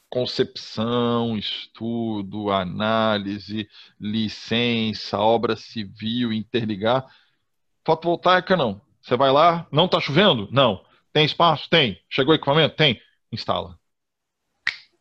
concepção, 0.09 1.37
estudo, 1.37 2.49
análise, 2.49 3.69
licença, 3.99 5.19
obra 5.19 5.55
civil, 5.55 6.33
interligar. 6.33 7.05
Fotovoltaica 7.85 8.57
não. 8.57 8.81
Você 9.01 9.15
vai 9.15 9.31
lá, 9.31 9.67
não 9.71 9.85
está 9.85 9.99
chovendo? 9.99 10.47
Não. 10.51 10.83
Tem 11.13 11.25
espaço? 11.25 11.69
Tem. 11.69 11.99
Chegou 12.09 12.33
equipamento? 12.33 12.75
Tem. 12.75 12.99
Instala. 13.31 13.77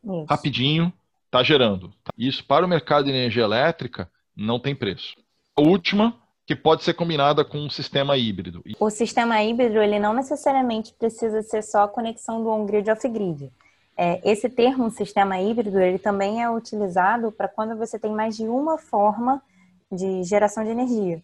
Isso. 0.05 0.27
Rapidinho, 0.29 0.93
está 1.29 1.43
gerando. 1.43 1.93
Isso 2.17 2.45
para 2.45 2.65
o 2.65 2.69
mercado 2.69 3.05
de 3.05 3.11
energia 3.11 3.45
elétrica 3.45 4.11
não 4.37 4.59
tem 4.59 4.75
preço. 4.75 5.15
A 5.57 5.61
última, 5.61 6.17
que 6.47 6.57
pode 6.57 6.83
ser 6.83 6.95
combinada 6.95 7.45
com 7.45 7.59
um 7.59 7.71
sistema 7.71 8.17
híbrido. 8.17 8.63
O 8.81 8.91
sistema 8.91 9.43
híbrido 9.43 9.79
ele 9.79 9.99
não 9.99 10.15
necessariamente 10.15 10.93
precisa 10.95 11.43
ser 11.43 11.63
só 11.63 11.83
a 11.83 11.89
conexão 11.89 12.43
do 12.43 12.49
on-grid 12.49 12.91
off-grid. 12.91 13.53
É, 13.97 14.21
esse 14.25 14.49
termo 14.49 14.91
sistema 14.91 15.41
híbrido 15.41 15.79
ele 15.79 15.99
também 15.99 16.43
é 16.43 16.51
utilizado 16.51 17.33
para 17.33 17.49
quando 17.49 17.77
você 17.77 17.99
tem 17.99 18.13
mais 18.13 18.37
de 18.37 18.45
uma 18.45 18.79
forma 18.79 19.43
de 19.91 20.23
geração 20.23 20.65
de 20.65 20.71
energia 20.71 21.23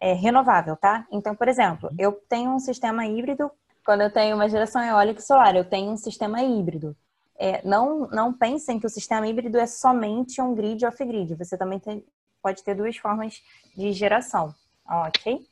é, 0.00 0.12
renovável, 0.12 0.76
tá? 0.76 1.06
Então, 1.10 1.34
por 1.34 1.48
exemplo, 1.48 1.90
eu 1.98 2.12
tenho 2.28 2.50
um 2.50 2.58
sistema 2.58 3.06
híbrido 3.06 3.50
quando 3.84 4.02
eu 4.02 4.10
tenho 4.10 4.36
uma 4.36 4.48
geração 4.48 4.82
eólica 4.82 5.20
e 5.20 5.22
solar, 5.22 5.56
eu 5.56 5.64
tenho 5.64 5.90
um 5.90 5.96
sistema 5.96 6.42
híbrido 6.42 6.96
é, 7.36 7.66
não, 7.66 8.08
não 8.08 8.32
pensem 8.32 8.78
que 8.78 8.86
o 8.86 8.90
sistema 8.90 9.26
híbrido 9.26 9.58
é 9.58 9.66
somente 9.66 10.40
um 10.40 10.54
grid 10.54 10.84
off-grid. 10.84 11.34
Você 11.34 11.56
também 11.56 11.78
tem, 11.78 12.04
pode 12.42 12.62
ter 12.62 12.74
duas 12.74 12.96
formas 12.96 13.42
de 13.76 13.92
geração, 13.92 14.54
ok? 14.86 15.46